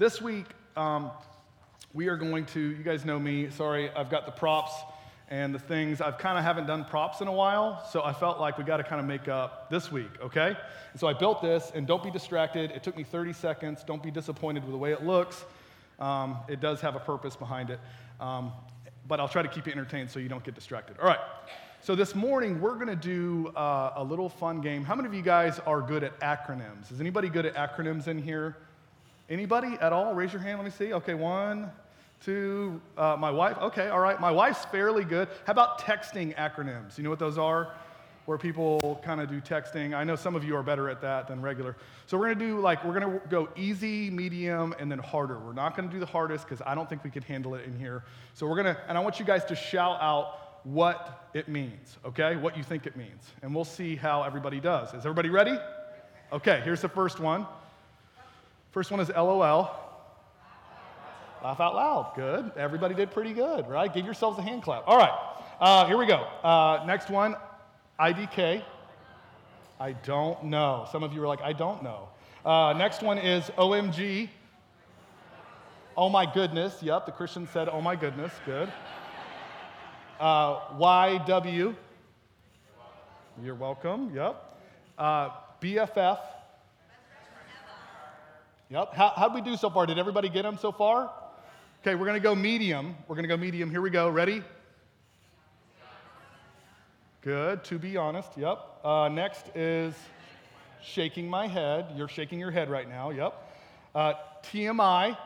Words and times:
this 0.00 0.18
week, 0.22 0.46
um, 0.78 1.10
we 1.92 2.08
are 2.08 2.16
going 2.16 2.46
to, 2.46 2.58
you 2.58 2.82
guys 2.82 3.04
know 3.04 3.18
me, 3.18 3.50
sorry, 3.50 3.90
I've 3.90 4.08
got 4.08 4.24
the 4.24 4.32
props 4.32 4.72
and 5.28 5.54
the 5.54 5.58
things. 5.58 6.00
I've 6.00 6.16
kind 6.16 6.38
of 6.38 6.42
haven't 6.42 6.66
done 6.66 6.86
props 6.86 7.20
in 7.20 7.28
a 7.28 7.32
while, 7.32 7.86
so 7.92 8.02
I 8.02 8.14
felt 8.14 8.40
like 8.40 8.56
we 8.56 8.64
got 8.64 8.78
to 8.78 8.82
kind 8.82 8.98
of 8.98 9.06
make 9.06 9.28
up 9.28 9.68
this 9.68 9.92
week, 9.92 10.08
okay? 10.22 10.56
And 10.92 10.98
so 10.98 11.06
I 11.06 11.12
built 11.12 11.42
this, 11.42 11.70
and 11.74 11.86
don't 11.86 12.02
be 12.02 12.10
distracted. 12.10 12.70
It 12.70 12.82
took 12.82 12.96
me 12.96 13.04
30 13.04 13.34
seconds. 13.34 13.84
Don't 13.84 14.02
be 14.02 14.10
disappointed 14.10 14.62
with 14.62 14.72
the 14.72 14.78
way 14.78 14.92
it 14.92 15.04
looks. 15.04 15.44
Um, 15.98 16.38
it 16.48 16.60
does 16.60 16.80
have 16.80 16.96
a 16.96 17.00
purpose 17.00 17.36
behind 17.36 17.68
it, 17.68 17.78
um, 18.20 18.52
but 19.06 19.20
I'll 19.20 19.28
try 19.28 19.42
to 19.42 19.48
keep 19.48 19.66
you 19.66 19.72
entertained 19.72 20.10
so 20.10 20.18
you 20.18 20.30
don't 20.30 20.42
get 20.42 20.54
distracted. 20.54 20.96
All 20.98 21.08
right. 21.08 21.20
So 21.82 21.94
this 21.94 22.14
morning 22.14 22.58
we're 22.62 22.76
going 22.76 22.86
to 22.86 22.96
do 22.96 23.48
uh, 23.48 23.92
a 23.96 24.02
little 24.02 24.30
fun 24.30 24.62
game. 24.62 24.82
How 24.82 24.94
many 24.94 25.08
of 25.08 25.14
you 25.14 25.20
guys 25.20 25.58
are 25.66 25.82
good 25.82 26.04
at 26.04 26.18
acronyms? 26.20 26.90
Is 26.90 27.00
anybody 27.00 27.28
good 27.28 27.44
at 27.44 27.54
acronyms 27.54 28.08
in 28.08 28.16
here? 28.16 28.56
Anybody 29.30 29.78
at 29.80 29.92
all? 29.92 30.12
Raise 30.12 30.32
your 30.32 30.42
hand. 30.42 30.58
Let 30.58 30.64
me 30.64 30.72
see. 30.72 30.92
Okay, 30.92 31.14
one, 31.14 31.70
two. 32.22 32.80
Uh, 32.98 33.16
my 33.16 33.30
wife. 33.30 33.56
Okay, 33.58 33.88
all 33.88 34.00
right. 34.00 34.20
My 34.20 34.32
wife's 34.32 34.64
fairly 34.66 35.04
good. 35.04 35.28
How 35.46 35.52
about 35.52 35.78
texting 35.78 36.34
acronyms? 36.34 36.98
You 36.98 37.04
know 37.04 37.10
what 37.10 37.20
those 37.20 37.38
are? 37.38 37.72
Where 38.26 38.36
people 38.38 39.00
kind 39.04 39.20
of 39.20 39.28
do 39.28 39.40
texting. 39.40 39.94
I 39.94 40.02
know 40.02 40.16
some 40.16 40.34
of 40.34 40.42
you 40.42 40.56
are 40.56 40.64
better 40.64 40.90
at 40.90 41.00
that 41.02 41.28
than 41.28 41.40
regular. 41.40 41.76
So 42.06 42.18
we're 42.18 42.26
going 42.26 42.38
to 42.40 42.44
do 42.44 42.60
like, 42.60 42.84
we're 42.84 42.98
going 42.98 43.20
to 43.20 43.26
go 43.28 43.48
easy, 43.56 44.10
medium, 44.10 44.74
and 44.80 44.90
then 44.90 44.98
harder. 44.98 45.38
We're 45.38 45.52
not 45.52 45.76
going 45.76 45.88
to 45.88 45.92
do 45.92 46.00
the 46.00 46.06
hardest 46.06 46.44
because 46.44 46.60
I 46.66 46.74
don't 46.74 46.88
think 46.88 47.04
we 47.04 47.10
could 47.10 47.24
handle 47.24 47.54
it 47.54 47.64
in 47.64 47.78
here. 47.78 48.04
So 48.34 48.46
we're 48.46 48.60
going 48.62 48.74
to, 48.74 48.80
and 48.88 48.98
I 48.98 49.00
want 49.00 49.20
you 49.20 49.24
guys 49.24 49.44
to 49.46 49.54
shout 49.54 49.98
out 50.00 50.60
what 50.64 51.30
it 51.34 51.48
means, 51.48 51.96
okay? 52.04 52.36
What 52.36 52.56
you 52.56 52.62
think 52.62 52.86
it 52.86 52.96
means. 52.96 53.30
And 53.42 53.54
we'll 53.54 53.64
see 53.64 53.96
how 53.96 54.22
everybody 54.22 54.60
does. 54.60 54.88
Is 54.88 55.06
everybody 55.06 55.30
ready? 55.30 55.56
Okay, 56.32 56.60
here's 56.64 56.82
the 56.82 56.88
first 56.88 57.20
one. 57.20 57.46
First 58.70 58.90
one 58.92 59.00
is 59.00 59.08
LOL. 59.08 59.68
Laugh 61.42 61.60
out 61.60 61.74
loud. 61.74 62.12
Good. 62.14 62.52
Everybody 62.56 62.94
did 62.94 63.10
pretty 63.10 63.32
good, 63.32 63.66
right? 63.66 63.92
Give 63.92 64.04
yourselves 64.04 64.38
a 64.38 64.42
hand 64.42 64.62
clap. 64.62 64.84
All 64.86 64.96
right, 64.96 65.12
uh, 65.60 65.86
here 65.86 65.96
we 65.96 66.06
go. 66.06 66.18
Uh, 66.44 66.84
next 66.86 67.10
one 67.10 67.34
IDK. 67.98 68.62
I 69.80 69.92
don't 69.92 70.44
know. 70.44 70.86
Some 70.92 71.02
of 71.02 71.12
you 71.12 71.22
are 71.22 71.26
like, 71.26 71.40
I 71.40 71.52
don't 71.52 71.82
know. 71.82 72.10
Uh, 72.44 72.74
next 72.76 73.02
one 73.02 73.18
is 73.18 73.44
OMG. 73.58 74.28
Oh 75.96 76.08
my 76.08 76.32
goodness. 76.32 76.82
Yep, 76.82 77.06
the 77.06 77.12
Christian 77.12 77.48
said, 77.52 77.68
oh 77.68 77.80
my 77.80 77.96
goodness. 77.96 78.32
Good. 78.46 78.72
Uh, 80.20 80.60
YW. 80.78 81.74
You're 83.42 83.54
welcome. 83.54 84.12
Yep. 84.14 84.58
Uh, 84.98 85.30
BFF. 85.60 86.18
Yep. 88.70 88.94
How, 88.94 89.12
how'd 89.16 89.34
we 89.34 89.40
do 89.40 89.56
so 89.56 89.68
far? 89.68 89.84
Did 89.84 89.98
everybody 89.98 90.28
get 90.28 90.42
them 90.42 90.56
so 90.56 90.70
far? 90.70 91.10
Okay, 91.80 91.96
we're 91.96 92.06
going 92.06 92.20
to 92.20 92.22
go 92.22 92.36
medium. 92.36 92.94
We're 93.08 93.16
going 93.16 93.24
to 93.24 93.28
go 93.28 93.36
medium. 93.36 93.68
Here 93.68 93.80
we 93.80 93.90
go. 93.90 94.08
Ready? 94.08 94.44
Good. 97.20 97.64
To 97.64 97.80
be 97.80 97.96
honest. 97.96 98.30
Yep. 98.36 98.58
Uh, 98.84 99.08
next 99.08 99.48
is 99.56 99.94
shaking 100.84 101.28
my 101.28 101.48
head. 101.48 101.86
You're 101.96 102.06
shaking 102.06 102.38
your 102.38 102.52
head 102.52 102.70
right 102.70 102.88
now. 102.88 103.10
Yep. 103.10 103.56
Uh, 103.92 104.12
TMI. 104.44 105.18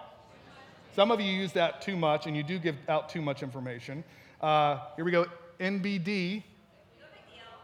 Some 0.96 1.10
of 1.10 1.20
you 1.20 1.30
use 1.30 1.52
that 1.52 1.82
too 1.82 1.96
much, 1.96 2.26
and 2.26 2.34
you 2.34 2.42
do 2.42 2.58
give 2.58 2.76
out 2.88 3.10
too 3.10 3.20
much 3.20 3.42
information. 3.42 4.04
Uh, 4.40 4.78
here 4.96 5.04
we 5.04 5.10
go. 5.10 5.26
NBD. 5.60 6.44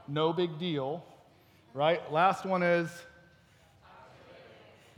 No 0.09 0.35
big 0.35 0.59
deal. 0.59 1.03
Right? 1.73 2.13
Last 2.13 2.45
one 2.45 2.63
is. 2.63 2.91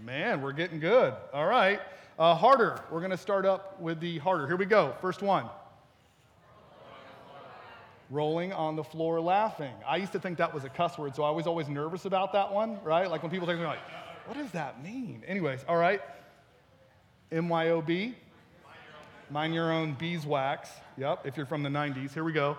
Man, 0.04 0.42
we're 0.42 0.52
getting 0.52 0.80
good. 0.80 1.14
All 1.32 1.46
right. 1.46 1.80
Uh, 2.18 2.34
harder. 2.34 2.80
We're 2.90 2.98
going 2.98 3.12
to 3.12 3.16
start 3.16 3.46
up 3.46 3.80
with 3.80 4.00
the 4.00 4.18
harder. 4.18 4.48
Here 4.48 4.56
we 4.56 4.66
go. 4.66 4.94
First 5.00 5.22
one. 5.22 5.46
Rolling 8.10 8.52
on 8.52 8.74
the 8.74 8.82
floor 8.82 9.20
laughing. 9.20 9.72
I 9.86 9.96
used 9.96 10.12
to 10.12 10.18
think 10.18 10.38
that 10.38 10.52
was 10.52 10.64
a 10.64 10.68
cuss 10.68 10.98
word, 10.98 11.14
so 11.14 11.22
I 11.22 11.30
was 11.30 11.46
always 11.46 11.68
nervous 11.68 12.04
about 12.04 12.32
that 12.32 12.52
one, 12.52 12.82
right? 12.82 13.08
Like 13.08 13.22
when 13.22 13.30
people 13.30 13.46
think, 13.46 13.60
like, 13.60 13.78
what 14.26 14.36
does 14.36 14.50
that 14.50 14.82
mean? 14.82 15.22
Anyways, 15.26 15.64
all 15.68 15.76
right. 15.76 16.00
MYOB. 17.30 18.14
Mind 19.30 19.54
your 19.54 19.72
own 19.72 19.94
beeswax. 19.94 20.68
Yep, 20.98 21.26
if 21.26 21.36
you're 21.36 21.46
from 21.46 21.62
the 21.62 21.70
90s. 21.70 22.12
Here 22.12 22.24
we 22.24 22.32
go. 22.32 22.58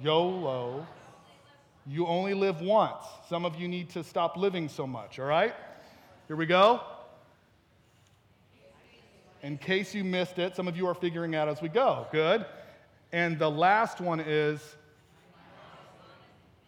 YOLO. 0.00 0.86
You 1.84 2.06
only 2.06 2.34
live 2.34 2.60
once. 2.60 3.04
Some 3.28 3.44
of 3.44 3.60
you 3.60 3.66
need 3.66 3.90
to 3.90 4.04
stop 4.04 4.36
living 4.36 4.68
so 4.68 4.86
much, 4.86 5.18
all 5.18 5.26
right? 5.26 5.52
Here 6.30 6.36
we 6.36 6.46
go. 6.46 6.80
In 9.42 9.58
case 9.58 9.96
you 9.96 10.04
missed 10.04 10.38
it, 10.38 10.54
some 10.54 10.68
of 10.68 10.76
you 10.76 10.86
are 10.86 10.94
figuring 10.94 11.34
out 11.34 11.48
as 11.48 11.60
we 11.60 11.68
go. 11.68 12.06
Good. 12.12 12.46
And 13.10 13.36
the 13.36 13.50
last 13.50 14.00
one 14.00 14.20
is 14.20 14.60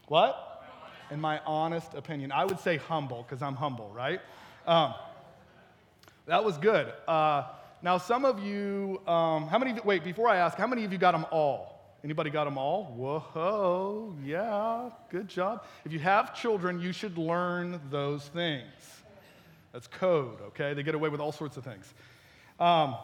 what? 0.08 0.64
In 1.12 1.20
my 1.20 1.38
honest 1.46 1.94
opinion. 1.94 2.32
I 2.32 2.44
would 2.44 2.58
say 2.58 2.76
humble 2.76 3.22
because 3.22 3.40
I'm 3.40 3.54
humble, 3.54 3.88
right? 3.94 4.20
Um, 4.66 4.94
that 6.26 6.42
was 6.42 6.58
good. 6.58 6.92
Uh, 7.06 7.44
now, 7.82 7.98
some 7.98 8.24
of 8.24 8.44
you, 8.44 9.00
um, 9.06 9.46
how 9.46 9.60
many, 9.60 9.80
wait, 9.84 10.02
before 10.02 10.28
I 10.28 10.38
ask, 10.38 10.58
how 10.58 10.66
many 10.66 10.84
of 10.84 10.90
you 10.90 10.98
got 10.98 11.12
them 11.12 11.24
all? 11.30 11.94
Anybody 12.02 12.30
got 12.30 12.46
them 12.46 12.58
all? 12.58 12.86
Whoa, 12.96 14.12
yeah, 14.24 14.90
good 15.08 15.28
job. 15.28 15.62
If 15.84 15.92
you 15.92 16.00
have 16.00 16.34
children, 16.34 16.80
you 16.80 16.90
should 16.90 17.16
learn 17.16 17.80
those 17.92 18.26
things. 18.26 19.01
That's 19.72 19.86
code, 19.86 20.40
okay? 20.48 20.74
They 20.74 20.82
get 20.82 20.94
away 20.94 21.08
with 21.08 21.20
all 21.20 21.32
sorts 21.32 21.56
of 21.56 21.64
things. 21.64 21.92
Um, 22.60 22.94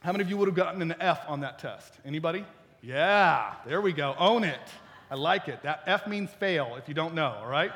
how 0.00 0.12
many 0.12 0.22
of 0.22 0.30
you 0.30 0.36
would 0.36 0.48
have 0.48 0.54
gotten 0.54 0.82
an 0.82 0.94
F 1.00 1.24
on 1.28 1.40
that 1.40 1.58
test? 1.58 1.94
Anybody? 2.04 2.44
Yeah, 2.82 3.54
there 3.66 3.80
we 3.80 3.92
go. 3.92 4.14
Own 4.18 4.44
it. 4.44 4.60
I 5.10 5.14
like 5.14 5.48
it. 5.48 5.62
That 5.62 5.82
F 5.86 6.06
means 6.06 6.30
fail 6.30 6.76
if 6.76 6.86
you 6.88 6.94
don't 6.94 7.14
know, 7.14 7.34
all 7.40 7.48
right? 7.48 7.72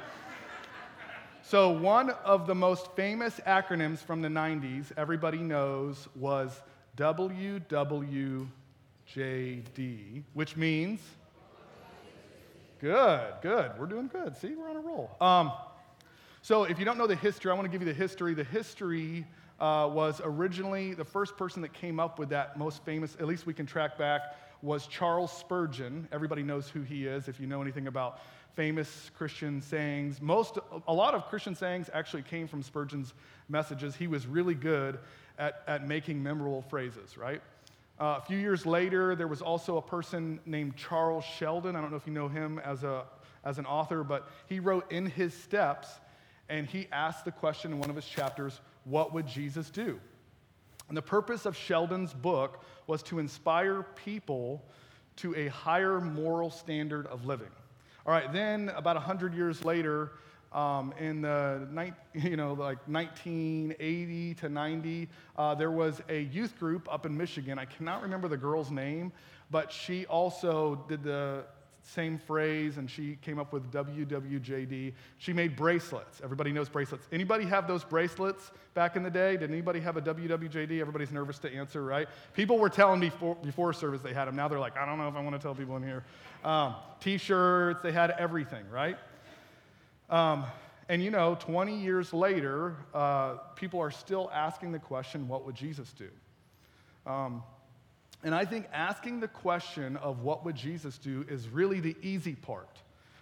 So, 1.45 1.71
one 1.71 2.11
of 2.25 2.47
the 2.47 2.55
most 2.55 2.93
famous 2.95 3.41
acronyms 3.47 3.99
from 3.99 4.23
the 4.23 4.29
90s, 4.29 4.93
everybody 4.97 5.39
knows, 5.39 6.07
was 6.15 6.63
WWJD, 6.97 8.47
which 10.35 10.57
means 10.57 11.01
good, 12.81 13.35
good. 13.43 13.73
We're 13.79 13.87
doing 13.87 14.07
good. 14.07 14.37
See, 14.37 14.55
we're 14.55 14.71
on 14.71 14.77
a 14.77 14.81
roll. 14.81 15.11
Um, 15.21 15.53
so, 16.45 16.65
if 16.65 16.81
you 16.81 16.85
don't 16.85 16.99
know 16.99 17.07
the 17.07 17.15
history, 17.15 17.53
I 17.53 17.55
want 17.55 17.67
to 17.67 17.71
give 17.71 17.87
you 17.87 17.93
the 17.93 17.97
history. 17.97 18.35
The 18.35 18.43
history 18.43 19.25
uh, 19.61 19.89
was 19.93 20.21
originally 20.25 20.93
the 20.93 21.05
first 21.05 21.37
person 21.37 21.63
that 21.63 21.73
came 21.73 22.01
up 22.01 22.19
with 22.19 22.31
that 22.31 22.59
most 22.59 22.85
famous, 22.85 23.17
at 23.21 23.29
least 23.29 23.47
we 23.47 23.55
can 23.55 23.65
track 23.65 23.97
back, 23.97 24.37
was 24.61 24.89
Charles 24.89 25.33
Spurgeon. 25.33 26.09
Everybody 26.11 26.43
knows 26.43 26.69
who 26.69 26.83
he 26.83 27.07
is 27.07 27.29
if 27.29 27.39
you 27.39 27.47
know 27.47 27.63
anything 27.63 27.87
about 27.87 28.19
famous 28.57 29.13
Christian 29.17 29.63
sayings. 29.63 30.21
Most, 30.21 30.59
a 30.89 30.93
lot 30.93 31.15
of 31.15 31.27
Christian 31.29 31.55
sayings 31.55 31.89
actually 31.95 32.23
came 32.23 32.49
from 32.49 32.61
Spurgeon's 32.65 33.15
messages. 33.49 33.95
He 33.95 34.09
was 34.09 34.27
really 34.27 34.57
good 34.57 34.99
at, 35.39 35.63
at 35.69 35.87
making 35.87 36.21
memorable 36.21 36.63
phrases, 36.63 37.17
right? 37.17 37.41
Uh, 38.01 38.19
a 38.19 38.21
few 38.21 38.37
years 38.37 38.67
later, 38.67 39.15
there 39.15 39.29
was 39.29 39.43
also 39.43 39.77
a 39.77 39.83
person 39.83 40.41
named 40.45 40.77
Charles 40.77 41.25
Sheldon. 41.25 41.77
I 41.77 41.81
don't 41.81 41.93
know 41.93 41.97
if 41.97 42.07
you 42.07 42.13
know 42.13 42.27
him 42.27 42.59
as, 42.65 42.83
a, 42.83 43.05
as 43.45 43.59
an 43.59 43.67
author, 43.67 44.03
but 44.03 44.29
he 44.49 44.59
wrote 44.59 44.91
In 44.91 45.07
His 45.07 45.35
Steps, 45.35 46.01
and 46.53 46.67
he 46.67 46.87
asked 46.93 47.25
the 47.25 47.33
question 47.33 47.73
in 47.73 47.79
one 47.79 47.89
of 47.89 47.97
his 47.97 48.05
chapters 48.05 48.61
what 48.85 49.15
would 49.15 49.27
Jesus 49.27 49.71
do? 49.71 49.99
And 50.89 50.97
the 50.97 51.03
purpose 51.03 51.47
of 51.47 51.57
Sheldon's 51.57 52.13
book 52.13 52.63
was 52.87 53.03
to 53.05 53.19
inspire 53.19 53.85
people 54.05 54.63
to 55.17 55.35
a 55.35 55.49
higher 55.49 55.99
moral 55.99 56.51
standard 56.51 57.07
of 57.07 57.25
living. 57.25 57.49
All 58.05 58.13
right, 58.13 58.31
then 58.31 58.69
about 58.77 58.97
100 58.97 59.35
years 59.35 59.65
later, 59.65 60.13
um, 60.53 60.93
in 60.99 61.23
the 61.23 61.67
you 62.15 62.37
know 62.37 62.53
like 62.53 62.87
1980 62.87 64.35
to 64.35 64.49
90, 64.51 65.09
uh, 65.37 65.55
there 65.55 65.71
was 65.71 66.03
a 66.11 66.21
youth 66.21 66.59
group 66.59 66.87
up 66.93 67.07
in 67.07 67.17
Michigan. 67.17 67.59
I 67.59 67.65
cannot 67.65 68.03
remember 68.03 68.29
the 68.29 68.37
girl's 68.37 68.71
name, 68.71 69.11
but 69.51 69.73
she 69.73 70.05
also 70.05 70.85
did 70.87 71.03
the 71.03 71.45
same 71.83 72.17
phrase 72.19 72.79
and 72.79 72.89
she 72.91 73.17
came 73.23 73.39
up 73.39 73.53
with 73.53 73.71
WWJD. 73.73 74.93
She 75.19 75.33
made 75.33 75.57
bracelets. 75.57 76.21
Everybody 76.23 76.53
knows 76.53 76.69
bracelets. 76.69 77.07
Anybody 77.13 77.45
have 77.45 77.67
those 77.67 77.85
bracelets 77.85 78.53
back 78.75 78.97
in 78.97 79.03
the 79.03 79.11
day? 79.11 79.37
Did 79.37 79.51
anybody 79.51 79.81
have 79.81 79.97
a 79.97 80.01
WWJD? 80.01 80.81
Everybody's 80.81 81.11
nervous 81.11 81.39
to 81.41 81.53
answer, 81.53 81.85
right? 81.85 82.09
People 82.35 82.59
were 82.59 82.69
telling 82.69 83.01
me 83.01 83.09
before, 83.09 83.35
before 83.37 83.73
service 83.73 84.01
they 84.01 84.15
had 84.15 84.27
them. 84.27 84.37
Now 84.37 84.49
they're 84.49 84.61
like, 84.61 84.77
I 84.77 84.87
don't 84.87 84.99
know 84.99 85.09
if 85.09 85.17
I 85.17 85.21
want 85.21 85.35
to 85.35 85.43
tell 85.43 85.55
people 85.55 85.77
in 85.77 85.83
here. 85.83 86.05
Um, 86.45 86.77
T 87.01 87.19
shirts, 87.19 87.81
they 87.83 87.93
had 87.93 88.13
everything, 88.13 88.65
right? 88.71 88.97
Um, 90.09 90.45
and 90.89 91.03
you 91.03 91.11
know, 91.11 91.37
20 91.41 91.77
years 91.77 92.13
later, 92.13 92.77
uh, 92.95 93.35
people 93.57 93.81
are 93.81 93.91
still 93.91 94.31
asking 94.33 94.73
the 94.73 94.79
question, 94.79 95.27
what 95.27 95.45
would 95.47 95.55
Jesus 95.55 95.93
do? 95.93 96.09
Um, 97.11 97.43
and 98.23 98.35
I 98.35 98.45
think 98.45 98.67
asking 98.73 99.21
the 99.21 99.29
question 99.29 99.97
of 99.97 100.21
what 100.21 100.45
would 100.45 100.55
Jesus 100.55 100.99
do 100.99 101.25
is 101.29 101.49
really 101.49 101.81
the 101.81 101.97
easy 102.03 102.35
part, 102.35 102.79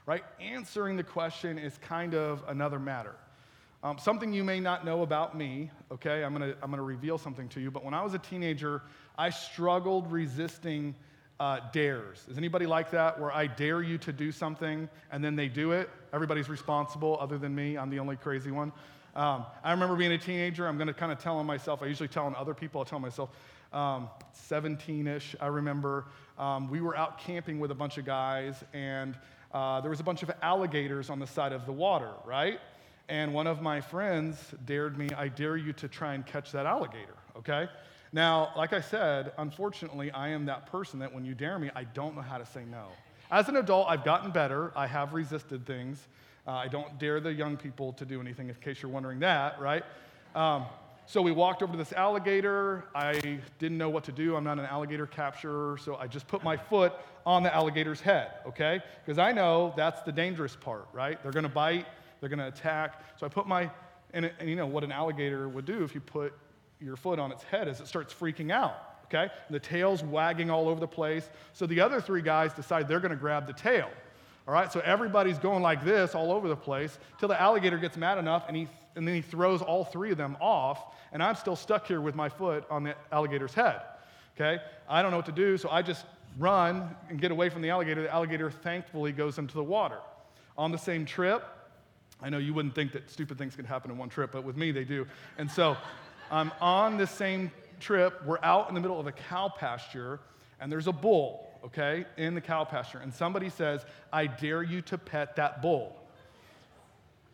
right? 0.06 0.22
Answering 0.40 0.96
the 0.96 1.04
question 1.04 1.58
is 1.58 1.78
kind 1.78 2.14
of 2.14 2.42
another 2.48 2.78
matter. 2.78 3.14
Um, 3.82 3.98
something 3.98 4.32
you 4.32 4.44
may 4.44 4.60
not 4.60 4.84
know 4.84 5.02
about 5.02 5.34
me, 5.34 5.70
okay? 5.90 6.22
I'm 6.22 6.32
gonna, 6.32 6.54
I'm 6.62 6.70
gonna 6.70 6.82
reveal 6.82 7.16
something 7.16 7.48
to 7.50 7.60
you, 7.60 7.70
but 7.70 7.82
when 7.82 7.94
I 7.94 8.02
was 8.02 8.12
a 8.12 8.18
teenager, 8.18 8.82
I 9.16 9.30
struggled 9.30 10.12
resisting 10.12 10.94
uh, 11.40 11.60
dares. 11.72 12.26
Is 12.28 12.36
anybody 12.36 12.66
like 12.66 12.90
that, 12.90 13.18
where 13.18 13.32
I 13.32 13.46
dare 13.46 13.80
you 13.80 13.96
to 13.98 14.12
do 14.12 14.30
something 14.30 14.86
and 15.10 15.24
then 15.24 15.34
they 15.34 15.48
do 15.48 15.72
it? 15.72 15.88
Everybody's 16.12 16.50
responsible 16.50 17.16
other 17.18 17.38
than 17.38 17.54
me. 17.54 17.78
I'm 17.78 17.88
the 17.88 18.00
only 18.00 18.16
crazy 18.16 18.50
one. 18.50 18.70
Um, 19.16 19.46
I 19.64 19.72
remember 19.72 19.96
being 19.96 20.12
a 20.12 20.18
teenager. 20.18 20.68
I'm 20.68 20.78
to 20.78 20.92
kind 20.92 21.10
of 21.10 21.18
tell 21.18 21.38
on 21.38 21.46
myself. 21.46 21.82
I 21.82 21.86
usually 21.86 22.08
tell 22.08 22.26
on 22.26 22.34
other 22.36 22.54
people. 22.54 22.82
I 22.82 22.84
tell 22.84 23.00
myself. 23.00 23.30
17 23.72 25.08
um, 25.08 25.14
ish, 25.16 25.36
I 25.40 25.46
remember. 25.46 26.06
Um, 26.38 26.68
we 26.70 26.80
were 26.80 26.96
out 26.96 27.18
camping 27.18 27.60
with 27.60 27.70
a 27.70 27.74
bunch 27.74 27.98
of 27.98 28.04
guys, 28.04 28.64
and 28.72 29.16
uh, 29.52 29.80
there 29.80 29.90
was 29.90 30.00
a 30.00 30.04
bunch 30.04 30.22
of 30.22 30.30
alligators 30.42 31.10
on 31.10 31.18
the 31.18 31.26
side 31.26 31.52
of 31.52 31.66
the 31.66 31.72
water, 31.72 32.12
right? 32.24 32.60
And 33.08 33.34
one 33.34 33.46
of 33.46 33.60
my 33.60 33.80
friends 33.80 34.54
dared 34.66 34.96
me, 34.96 35.08
I 35.16 35.28
dare 35.28 35.56
you 35.56 35.72
to 35.74 35.88
try 35.88 36.14
and 36.14 36.24
catch 36.24 36.52
that 36.52 36.66
alligator, 36.66 37.16
okay? 37.36 37.68
Now, 38.12 38.52
like 38.56 38.72
I 38.72 38.80
said, 38.80 39.32
unfortunately, 39.38 40.10
I 40.10 40.28
am 40.28 40.46
that 40.46 40.66
person 40.66 40.98
that 41.00 41.12
when 41.12 41.24
you 41.24 41.34
dare 41.34 41.58
me, 41.58 41.70
I 41.74 41.84
don't 41.84 42.16
know 42.16 42.22
how 42.22 42.38
to 42.38 42.46
say 42.46 42.64
no. 42.70 42.86
As 43.30 43.48
an 43.48 43.56
adult, 43.56 43.86
I've 43.88 44.04
gotten 44.04 44.32
better. 44.32 44.72
I 44.74 44.86
have 44.86 45.12
resisted 45.12 45.66
things. 45.66 46.08
Uh, 46.46 46.52
I 46.52 46.68
don't 46.68 46.98
dare 46.98 47.20
the 47.20 47.32
young 47.32 47.56
people 47.56 47.92
to 47.94 48.04
do 48.04 48.20
anything, 48.20 48.48
in 48.48 48.54
case 48.56 48.82
you're 48.82 48.90
wondering 48.90 49.20
that, 49.20 49.60
right? 49.60 49.84
Um, 50.34 50.66
so 51.10 51.20
we 51.20 51.32
walked 51.32 51.60
over 51.60 51.72
to 51.72 51.76
this 51.76 51.92
alligator. 51.92 52.84
I 52.94 53.40
didn't 53.58 53.78
know 53.78 53.90
what 53.90 54.04
to 54.04 54.12
do. 54.12 54.36
I'm 54.36 54.44
not 54.44 54.60
an 54.60 54.64
alligator 54.64 55.08
capturer, 55.08 55.76
so 55.76 55.96
I 55.96 56.06
just 56.06 56.28
put 56.28 56.44
my 56.44 56.56
foot 56.56 56.92
on 57.26 57.42
the 57.42 57.52
alligator's 57.52 58.00
head, 58.00 58.34
okay? 58.46 58.80
Because 59.04 59.18
I 59.18 59.32
know 59.32 59.74
that's 59.76 60.02
the 60.02 60.12
dangerous 60.12 60.54
part, 60.54 60.86
right? 60.92 61.20
They're 61.20 61.32
gonna 61.32 61.48
bite, 61.48 61.86
they're 62.20 62.28
gonna 62.28 62.46
attack. 62.46 63.02
So 63.18 63.26
I 63.26 63.28
put 63.28 63.48
my, 63.48 63.68
and, 64.14 64.30
and 64.38 64.48
you 64.48 64.54
know 64.54 64.66
what 64.66 64.84
an 64.84 64.92
alligator 64.92 65.48
would 65.48 65.64
do 65.64 65.82
if 65.82 65.96
you 65.96 66.00
put 66.00 66.32
your 66.80 66.94
foot 66.94 67.18
on 67.18 67.32
its 67.32 67.42
head 67.42 67.66
is 67.66 67.80
it 67.80 67.88
starts 67.88 68.14
freaking 68.14 68.52
out, 68.52 68.76
okay? 69.06 69.32
And 69.48 69.54
the 69.54 69.58
tail's 69.58 70.04
wagging 70.04 70.48
all 70.48 70.68
over 70.68 70.78
the 70.78 70.86
place. 70.86 71.28
So 71.54 71.66
the 71.66 71.80
other 71.80 72.00
three 72.00 72.22
guys 72.22 72.52
decide 72.52 72.86
they're 72.86 73.00
gonna 73.00 73.16
grab 73.16 73.48
the 73.48 73.52
tail. 73.52 73.90
All 74.46 74.54
right, 74.54 74.72
so 74.72 74.78
everybody's 74.84 75.38
going 75.38 75.62
like 75.62 75.84
this 75.84 76.14
all 76.14 76.30
over 76.30 76.46
the 76.46 76.56
place 76.56 77.00
till 77.18 77.28
the 77.28 77.40
alligator 77.40 77.78
gets 77.78 77.96
mad 77.96 78.16
enough 78.16 78.44
and, 78.46 78.56
he, 78.56 78.68
and 78.96 79.06
then 79.06 79.14
he 79.14 79.20
throws 79.20 79.62
all 79.62 79.84
three 79.84 80.10
of 80.10 80.18
them 80.18 80.36
off, 80.40 80.94
and 81.12 81.22
I'm 81.22 81.36
still 81.36 81.56
stuck 81.56 81.86
here 81.86 82.00
with 82.00 82.14
my 82.14 82.28
foot 82.28 82.64
on 82.70 82.84
the 82.84 82.94
alligator's 83.12 83.54
head. 83.54 83.80
Okay, 84.36 84.62
I 84.88 85.02
don't 85.02 85.10
know 85.10 85.18
what 85.18 85.26
to 85.26 85.32
do, 85.32 85.58
so 85.58 85.68
I 85.70 85.82
just 85.82 86.04
run 86.38 86.94
and 87.08 87.20
get 87.20 87.30
away 87.30 87.48
from 87.48 87.62
the 87.62 87.70
alligator. 87.70 88.02
The 88.02 88.12
alligator 88.12 88.50
thankfully 88.50 89.12
goes 89.12 89.38
into 89.38 89.54
the 89.54 89.64
water. 89.64 89.98
On 90.56 90.70
the 90.70 90.78
same 90.78 91.04
trip, 91.04 91.44
I 92.22 92.30
know 92.30 92.38
you 92.38 92.54
wouldn't 92.54 92.74
think 92.74 92.92
that 92.92 93.10
stupid 93.10 93.38
things 93.38 93.56
can 93.56 93.64
happen 93.64 93.90
in 93.90 93.98
one 93.98 94.08
trip, 94.08 94.32
but 94.32 94.44
with 94.44 94.56
me 94.56 94.72
they 94.72 94.84
do. 94.84 95.06
And 95.38 95.50
so 95.50 95.76
I'm 96.30 96.52
on 96.60 96.96
this 96.96 97.10
same 97.10 97.50
trip. 97.80 98.24
We're 98.24 98.42
out 98.42 98.68
in 98.68 98.74
the 98.74 98.80
middle 98.80 99.00
of 99.00 99.06
a 99.06 99.12
cow 99.12 99.48
pasture, 99.48 100.20
and 100.60 100.70
there's 100.70 100.86
a 100.86 100.92
bull, 100.92 101.50
okay, 101.64 102.04
in 102.16 102.34
the 102.34 102.40
cow 102.40 102.64
pasture. 102.64 102.98
And 102.98 103.12
somebody 103.12 103.48
says, 103.48 103.84
I 104.12 104.26
dare 104.26 104.62
you 104.62 104.80
to 104.82 104.98
pet 104.98 105.36
that 105.36 105.60
bull. 105.60 105.96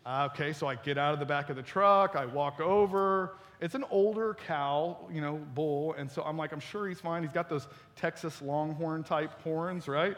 Ah, 0.09 0.23
okay, 0.27 0.53
so 0.53 0.67
I 0.67 0.75
get 0.75 0.97
out 0.97 1.13
of 1.13 1.19
the 1.19 1.25
back 1.25 1.49
of 1.49 1.57
the 1.57 1.61
truck, 1.61 2.15
I 2.15 2.25
walk 2.25 2.61
over. 2.61 3.35
It's 3.59 3.75
an 3.75 3.83
older 3.91 4.37
cow, 4.47 4.97
you 5.11 5.19
know, 5.19 5.35
bull. 5.53 5.95
And 5.97 6.09
so 6.09 6.21
I'm 6.23 6.37
like, 6.37 6.53
I'm 6.53 6.61
sure 6.61 6.87
he's 6.87 7.01
fine. 7.01 7.23
He's 7.23 7.33
got 7.33 7.49
those 7.49 7.67
Texas 7.97 8.41
longhorn 8.41 9.03
type 9.03 9.41
horns, 9.41 9.89
right? 9.89 10.15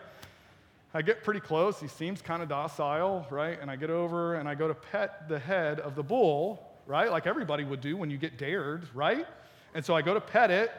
I 0.93 1.01
get 1.01 1.23
pretty 1.23 1.39
close. 1.39 1.79
He 1.79 1.87
seems 1.87 2.21
kind 2.21 2.43
of 2.43 2.49
docile, 2.49 3.25
right? 3.31 3.59
And 3.59 3.71
I 3.71 3.77
get 3.77 3.89
over 3.89 4.35
and 4.35 4.47
I 4.47 4.53
go 4.53 4.67
to 4.67 4.75
pet 4.75 5.27
the 5.27 5.39
head 5.39 5.79
of 5.79 5.95
the 5.95 6.03
bull, 6.03 6.69
right? 6.85 7.09
Like 7.09 7.25
everybody 7.25 7.63
would 7.63 7.81
do 7.81 7.97
when 7.97 8.11
you 8.11 8.19
get 8.19 8.37
dared, 8.37 8.87
right? 8.93 9.25
And 9.73 9.83
so 9.83 9.95
I 9.95 10.03
go 10.03 10.13
to 10.13 10.21
pet 10.21 10.51
it, 10.51 10.71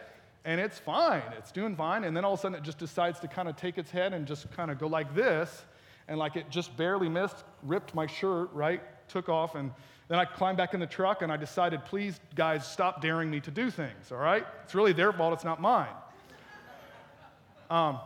and 0.44 0.60
it's 0.60 0.78
fine. 0.78 1.24
It's 1.36 1.50
doing 1.50 1.74
fine. 1.74 2.04
And 2.04 2.16
then 2.16 2.24
all 2.24 2.34
of 2.34 2.38
a 2.38 2.42
sudden 2.42 2.56
it 2.56 2.62
just 2.62 2.78
decides 2.78 3.18
to 3.20 3.26
kind 3.26 3.48
of 3.48 3.56
take 3.56 3.76
its 3.76 3.90
head 3.90 4.12
and 4.12 4.24
just 4.24 4.48
kind 4.52 4.70
of 4.70 4.78
go 4.78 4.86
like 4.86 5.16
this. 5.16 5.64
And 6.06 6.16
like 6.16 6.36
it 6.36 6.48
just 6.48 6.76
barely 6.76 7.08
missed, 7.08 7.42
ripped 7.64 7.92
my 7.92 8.06
shirt, 8.06 8.52
right? 8.52 8.80
Took 9.10 9.28
off. 9.28 9.54
And 9.54 9.72
then 10.08 10.18
I 10.18 10.24
climbed 10.24 10.58
back 10.58 10.74
in 10.74 10.80
the 10.80 10.86
truck 10.86 11.22
and 11.22 11.30
I 11.30 11.36
decided, 11.36 11.84
please, 11.84 12.18
guys, 12.34 12.66
stop 12.66 13.00
daring 13.00 13.30
me 13.30 13.40
to 13.40 13.50
do 13.50 13.70
things, 13.70 14.10
all 14.10 14.18
right? 14.18 14.44
It's 14.64 14.74
really 14.74 14.92
their 14.92 15.12
fault, 15.12 15.34
it's 15.34 15.44
not 15.44 15.60
mine. 15.60 15.88
Um, 17.70 18.00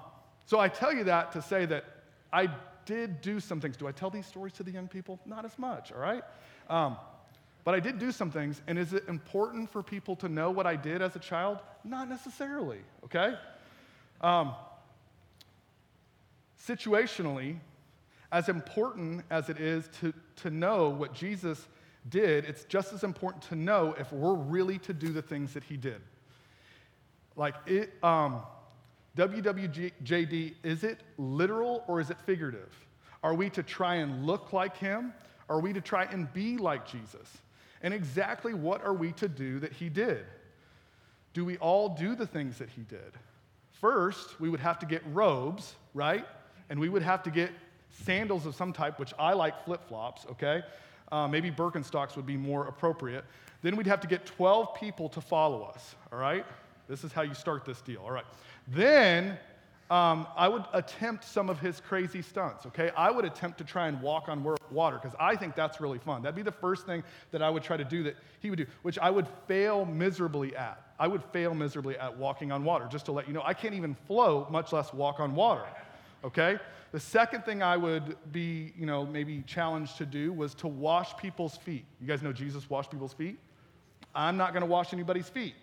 so 0.45 0.61
I 0.61 0.69
tell 0.69 0.93
you 0.93 1.05
that 1.05 1.33
to 1.33 1.41
say 1.41 1.65
that 1.65 1.87
I 2.31 2.51
did 2.85 3.23
do 3.23 3.41
some 3.41 3.62
things. 3.62 3.79
Do 3.79 3.89
I 3.89 3.93
tell 3.93 4.11
these 4.11 4.27
stories 4.27 4.53
to 4.55 4.62
the 4.62 4.71
young 4.71 4.89
people? 4.89 5.19
Not 5.25 5.47
as 5.47 5.59
much, 5.59 5.91
all 5.91 6.01
right? 6.01 6.23
Um, 6.69 6.99
but 7.65 7.75
I 7.75 7.81
did 7.81 7.99
do 7.99 8.12
some 8.12 8.31
things, 8.31 8.61
and 8.67 8.79
is 8.79 8.93
it 8.93 9.09
important 9.09 9.71
for 9.71 9.83
people 9.83 10.17
to 10.17 10.29
know 10.29 10.51
what 10.51 10.67
I 10.67 10.77
did 10.77 11.01
as 11.01 11.17
a 11.17 11.19
child? 11.19 11.61
Not 11.83 12.11
necessarily, 12.11 12.81
okay? 13.05 13.37
Um, 14.21 14.53
situationally, 16.62 17.56
as 18.35 18.49
important 18.49 19.25
as 19.31 19.49
it 19.49 19.61
is 19.61 19.89
to, 20.01 20.13
to 20.35 20.51
know 20.51 20.89
what 20.89 21.15
Jesus 21.15 21.69
did, 22.09 22.45
it's 22.45 22.65
just 22.65 22.93
as 22.93 23.05
important 23.05 23.45
to 23.45 23.55
know 23.55 23.95
if 23.97 24.13
we're 24.13 24.35
really 24.35 24.77
to 24.81 24.93
do 24.93 25.11
the 25.11 25.23
things 25.23 25.55
that 25.55 25.63
he 25.63 25.77
did. 25.77 26.01
Like, 27.37 27.55
it, 27.65 27.93
um, 28.03 28.43
WWJD, 29.17 30.55
is 30.65 30.83
it 30.83 30.99
literal 31.17 31.85
or 31.87 32.01
is 32.01 32.11
it 32.11 32.17
figurative? 32.27 32.75
Are 33.23 33.35
we 33.35 33.51
to 33.51 33.63
try 33.63 33.97
and 33.97 34.27
look 34.27 34.53
like 34.53 34.77
him? 34.79 35.15
Are 35.49 35.61
we 35.61 35.73
to 35.73 35.81
try 35.81 36.03
and 36.03 36.31
be 36.33 36.57
like 36.57 36.89
Jesus? 36.89 37.39
And 37.83 37.95
exactly 37.95 38.53
what 38.53 38.85
are 38.85 38.95
we 38.95 39.13
to 39.13 39.29
do 39.29 39.61
that 39.61 39.73
he 39.73 39.89
did? 39.89 40.25
Do 41.35 41.45
we 41.45 41.57
all 41.59 41.91
do 41.91 42.17
the 42.17 42.27
things 42.27 42.59
that 42.59 42.69
he 42.71 42.83
did? 42.83 43.13
First, 43.71 44.41
we 44.41 44.49
would 44.49 44.61
have 44.61 44.81
to 44.81 44.87
get 44.87 45.03
robes, 45.13 45.77
right? 45.95 46.27
And 46.69 46.81
we 46.81 46.89
would 46.89 47.03
have 47.03 47.23
to 47.25 47.31
get 47.31 47.53
sandals 48.02 48.46
of 48.46 48.55
some 48.55 48.73
type, 48.73 48.99
which 48.99 49.12
I 49.19 49.32
like 49.32 49.64
flip 49.64 49.87
flops, 49.88 50.26
okay? 50.32 50.62
Uh, 51.12 51.29
maybe 51.29 51.50
Birkenstocks 51.50 52.17
would 52.17 52.26
be 52.26 52.37
more 52.37 52.67
appropriate. 52.67 53.25
Then 53.62 53.76
we'd 53.76 53.87
have 53.87 54.00
to 54.00 54.06
get 54.06 54.26
12 54.26 54.75
people 54.75 55.08
to 55.11 55.20
follow 55.20 55.62
us, 55.62 55.94
all 56.12 56.19
right? 56.19 56.44
This 56.88 57.05
is 57.05 57.12
how 57.12 57.23
you 57.23 57.35
start 57.35 57.64
this 57.64 57.81
deal, 57.81 58.00
all 58.05 58.11
right? 58.11 58.25
Then 58.69 59.38
um, 59.91 60.26
I 60.37 60.49
would 60.49 60.64
attempt 60.73 61.25
some 61.25 61.49
of 61.49 61.61
his 61.61 61.81
crazy 61.81 62.23
stunts, 62.23 62.67
okay? 62.67 62.91
I 62.96 63.11
would 63.11 63.25
attempt 63.25 63.58
to 63.58 63.64
try 63.64 63.88
and 63.88 64.00
walk 64.00 64.29
on 64.29 64.43
water 64.70 64.99
because 65.00 65.17
I 65.20 65.37
think 65.37 65.55
that's 65.55 65.81
really 65.81 65.99
fun. 65.99 66.23
That'd 66.23 66.35
be 66.35 66.43
the 66.43 66.52
first 66.52 66.87
thing 66.87 67.02
that 67.31 67.43
I 67.43 67.50
would 67.50 67.62
try 67.62 67.76
to 67.76 67.85
do 67.85 68.02
that 68.05 68.17
he 68.41 68.50
would 68.50 68.58
do, 68.58 68.67
which 68.82 68.99
I 68.99 69.11
would 69.11 69.29
fail 69.46 69.85
miserably 69.85 70.56
at. 70.56 70.81
I 70.99 71.06
would 71.06 71.23
fail 71.23 71.55
miserably 71.55 71.99
at 71.99 72.17
walking 72.17 72.51
on 72.51 72.65
water, 72.65 72.86
just 72.91 73.05
to 73.06 73.13
let 73.13 73.29
you 73.29 73.34
know. 73.34 73.43
I 73.44 73.53
can't 73.53 73.74
even 73.74 73.94
float, 74.06 74.51
much 74.51 74.72
less 74.72 74.93
walk 74.93 75.20
on 75.20 75.34
water, 75.34 75.65
okay? 76.25 76.59
The 76.93 77.01
second 77.01 77.45
thing 77.45 77.63
I 77.63 77.77
would 77.77 78.17
be, 78.33 78.73
you 78.79 78.87
know, 78.87 79.05
maybe 79.05 79.43
challenged 79.47 79.99
to 79.99 80.07
do 80.07 80.33
was 80.33 80.55
to 80.57 80.69
wash 80.69 81.17
people's 81.17 81.57
feet. 81.57 81.85
You 82.01 82.07
guys 82.07 82.23
know 82.23 82.33
Jesus 82.33 82.69
washed 82.71 82.91
people's 82.91 83.13
feet? 83.13 83.39
I'm 84.15 84.37
not 84.37 84.53
gonna 84.55 84.67
wash 84.67 84.93
anybody's 84.93 85.29
feet 85.29 85.55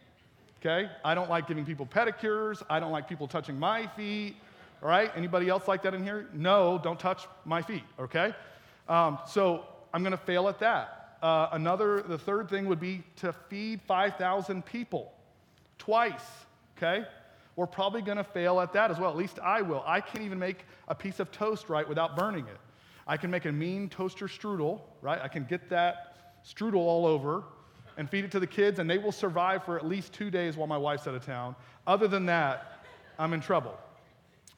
okay? 0.62 0.90
I 1.04 1.16
don't 1.16 1.30
like 1.30 1.48
giving 1.48 1.66
people 1.66 1.86
pedicures. 1.86 2.62
I 2.70 2.80
don't 2.80 2.92
like 2.92 3.10
people 3.10 3.28
touching 3.28 3.60
my 3.60 3.88
feet, 3.88 4.36
all 4.82 4.90
right? 4.90 5.12
Anybody 5.16 5.50
else 5.50 5.68
like 5.68 5.82
that 5.84 5.94
in 5.94 6.04
here? 6.04 6.28
No, 6.34 6.80
don't 6.82 7.00
touch 7.00 7.28
my 7.46 7.62
feet, 7.62 7.84
okay? 8.00 8.34
Um, 8.88 9.20
so 9.28 9.66
I'm 9.94 10.04
gonna 10.04 10.18
fail 10.18 10.48
at 10.48 10.60
that. 10.60 11.18
Uh, 11.22 11.50
another, 11.52 12.02
the 12.02 12.18
third 12.18 12.50
thing 12.50 12.68
would 12.68 12.80
be 12.80 13.04
to 13.18 13.34
feed 13.34 13.82
5,000 13.82 14.66
people 14.66 15.14
twice, 15.78 16.26
okay? 16.78 17.06
We're 17.56 17.68
probably 17.68 18.02
gonna 18.02 18.24
fail 18.24 18.60
at 18.62 18.74
that 18.74 18.92
as 18.92 19.00
well. 19.00 19.10
At 19.10 19.18
least 19.18 19.40
I 19.40 19.62
will. 19.62 19.84
I 19.86 20.02
can't 20.02 20.24
even 20.24 20.40
make 20.40 20.66
a 20.88 20.96
piece 20.96 21.20
of 21.20 21.32
toast 21.32 21.70
right 21.70 21.88
without 21.88 22.16
burning 22.16 22.46
it. 22.48 22.58
I 23.08 23.18
can 23.18 23.32
make 23.32 23.46
a 23.46 23.52
mean 23.52 23.90
toaster 23.90 24.28
strudel, 24.28 24.82
right? 25.02 25.20
I 25.22 25.28
can 25.28 25.44
get 25.46 25.70
that 25.70 26.16
strudel 26.46 26.76
all 26.76 27.06
over, 27.06 27.44
and 27.98 28.10
feed 28.10 28.26
it 28.26 28.32
to 28.32 28.40
the 28.40 28.48
kids, 28.48 28.80
and 28.80 28.90
they 28.90 28.98
will 28.98 29.12
survive 29.12 29.64
for 29.64 29.78
at 29.78 29.86
least 29.86 30.14
two 30.14 30.32
days 30.32 30.58
while 30.58 30.68
my 30.68 30.78
wife's 30.78 31.08
out 31.08 31.16
of 31.16 31.26
town. 31.26 31.56
Other 31.86 32.08
than 32.08 32.26
that, 32.28 32.84
I'm 33.20 33.34
in 33.34 33.42
trouble. 33.42 33.78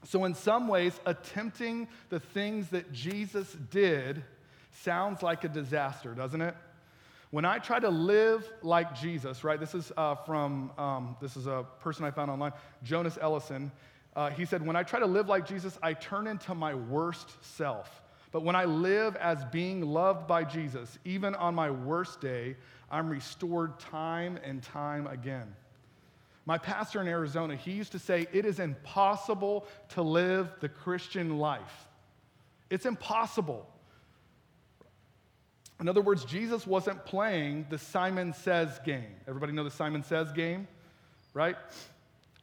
So, 0.06 0.26
in 0.26 0.34
some 0.34 0.68
ways, 0.68 1.00
attempting 1.06 1.88
the 2.10 2.20
things 2.20 2.70
that 2.70 2.92
Jesus 2.92 3.52
did 3.72 4.24
sounds 4.72 5.24
like 5.24 5.44
a 5.44 5.50
disaster, 5.50 6.14
doesn't 6.14 6.42
it? 6.42 6.56
When 7.34 7.46
I 7.46 7.58
try 7.58 7.80
to 7.80 7.90
live 7.90 8.48
like 8.62 8.94
Jesus, 8.94 9.44
right? 9.44 9.60
This 9.60 9.74
is 9.74 9.92
uh, 9.98 10.14
from 10.14 10.70
um, 10.78 11.18
this 11.20 11.36
is 11.36 11.48
a 11.48 11.66
person 11.80 12.06
I 12.06 12.12
found 12.12 12.30
online, 12.30 12.52
Jonas 12.84 13.18
Ellison. 13.20 13.72
Uh, 14.16 14.30
he 14.30 14.46
said, 14.46 14.64
"When 14.64 14.76
I 14.76 14.84
try 14.84 15.00
to 15.00 15.08
live 15.08 15.30
like 15.30 15.48
Jesus, 15.48 15.80
I 15.82 15.94
turn 15.94 16.28
into 16.28 16.54
my 16.54 16.76
worst 16.76 17.44
self. 17.44 18.04
But 18.32 18.44
when 18.44 18.56
I 18.56 18.66
live 18.66 19.16
as 19.16 19.44
being 19.46 19.82
loved 19.82 20.28
by 20.28 20.44
Jesus, 20.44 21.00
even 21.06 21.34
on 21.34 21.56
my 21.56 21.72
worst 21.72 22.22
day, 22.22 22.56
I'm 22.92 23.10
restored 23.10 23.80
time 23.80 24.38
and 24.44 24.62
time 24.62 25.08
again. 25.08 25.56
My 26.46 26.60
pastor 26.60 27.02
in 27.02 27.08
Arizona, 27.08 27.56
he 27.56 27.72
used 27.72 27.94
to 27.94 28.00
say, 28.00 28.28
It 28.32 28.46
is 28.46 28.60
impossible 28.60 29.66
to 29.90 30.04
live 30.04 30.52
the 30.60 30.70
Christian 30.70 31.40
life. 31.40 31.88
It's 32.70 32.86
impossible. 32.86 33.68
In 35.80 35.90
other 35.90 36.02
words, 36.02 36.24
Jesus 36.26 36.66
wasn't 36.66 37.04
playing 37.06 37.66
the 37.70 37.78
Simon 37.78 38.34
Says 38.34 38.80
game. 38.86 39.16
Everybody 39.28 39.54
know 39.54 39.64
the 39.64 39.72
Simon 39.72 40.04
Says 40.04 40.32
game, 40.32 40.68
right? 41.34 41.56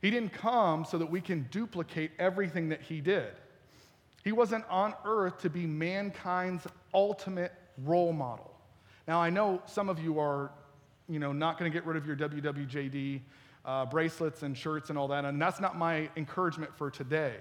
He 0.03 0.11
didn't 0.11 0.33
come 0.33 0.85
so 0.85 0.99
that 0.99 1.11
we 1.11 1.21
can 1.21 1.47
duplicate 1.51 2.13
everything 2.19 2.71
that 2.71 2.83
he 2.83 3.01
did. 3.01 3.33
He 4.25 4.33
wasn't 4.33 4.65
on 4.69 4.95
earth 5.05 5.39
to 5.39 5.51
be 5.51 5.67
mankind's 5.67 6.67
ultimate 6.93 7.53
role 7.79 8.13
model. 8.13 8.55
Now, 9.09 9.21
I 9.21 9.31
know 9.31 9.63
some 9.67 9.89
of 9.89 9.99
you 9.99 10.19
are, 10.19 10.51
you 11.09 11.19
know, 11.19 11.33
not 11.33 11.59
going 11.59 11.71
to 11.71 11.75
get 11.75 11.87
rid 11.87 11.97
of 11.97 12.07
your 12.07 12.17
WWJD 12.17 13.21
uh, 13.65 13.87
bracelets 13.87 14.43
and 14.43 14.57
shirts 14.57 14.91
and 14.91 14.99
all 14.99 15.09
that, 15.09 15.25
and 15.25 15.41
that's 15.41 15.61
not 15.61 15.77
my 15.77 16.09
encouragement 16.17 16.77
for 16.77 16.91
today. 16.91 17.37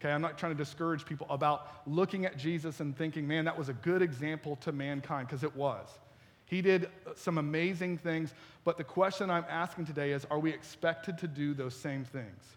Okay, 0.00 0.10
I'm 0.10 0.22
not 0.22 0.38
trying 0.38 0.52
to 0.52 0.58
discourage 0.58 1.04
people 1.04 1.26
about 1.28 1.68
looking 1.86 2.24
at 2.24 2.38
Jesus 2.38 2.80
and 2.80 2.96
thinking, 2.96 3.28
man, 3.28 3.44
that 3.44 3.58
was 3.58 3.68
a 3.68 3.74
good 3.74 4.00
example 4.00 4.56
to 4.56 4.72
mankind, 4.72 5.28
because 5.28 5.44
it 5.44 5.54
was. 5.54 5.86
He 6.46 6.62
did 6.62 6.86
uh, 7.06 7.10
some 7.16 7.36
amazing 7.36 7.98
things, 7.98 8.32
but 8.64 8.78
the 8.78 8.84
question 8.84 9.30
I'm 9.30 9.44
asking 9.48 9.86
today 9.86 10.12
is 10.12 10.24
are 10.30 10.38
we 10.38 10.50
expected 10.52 11.18
to 11.18 11.28
do 11.28 11.52
those 11.52 11.74
same 11.74 12.04
things? 12.04 12.56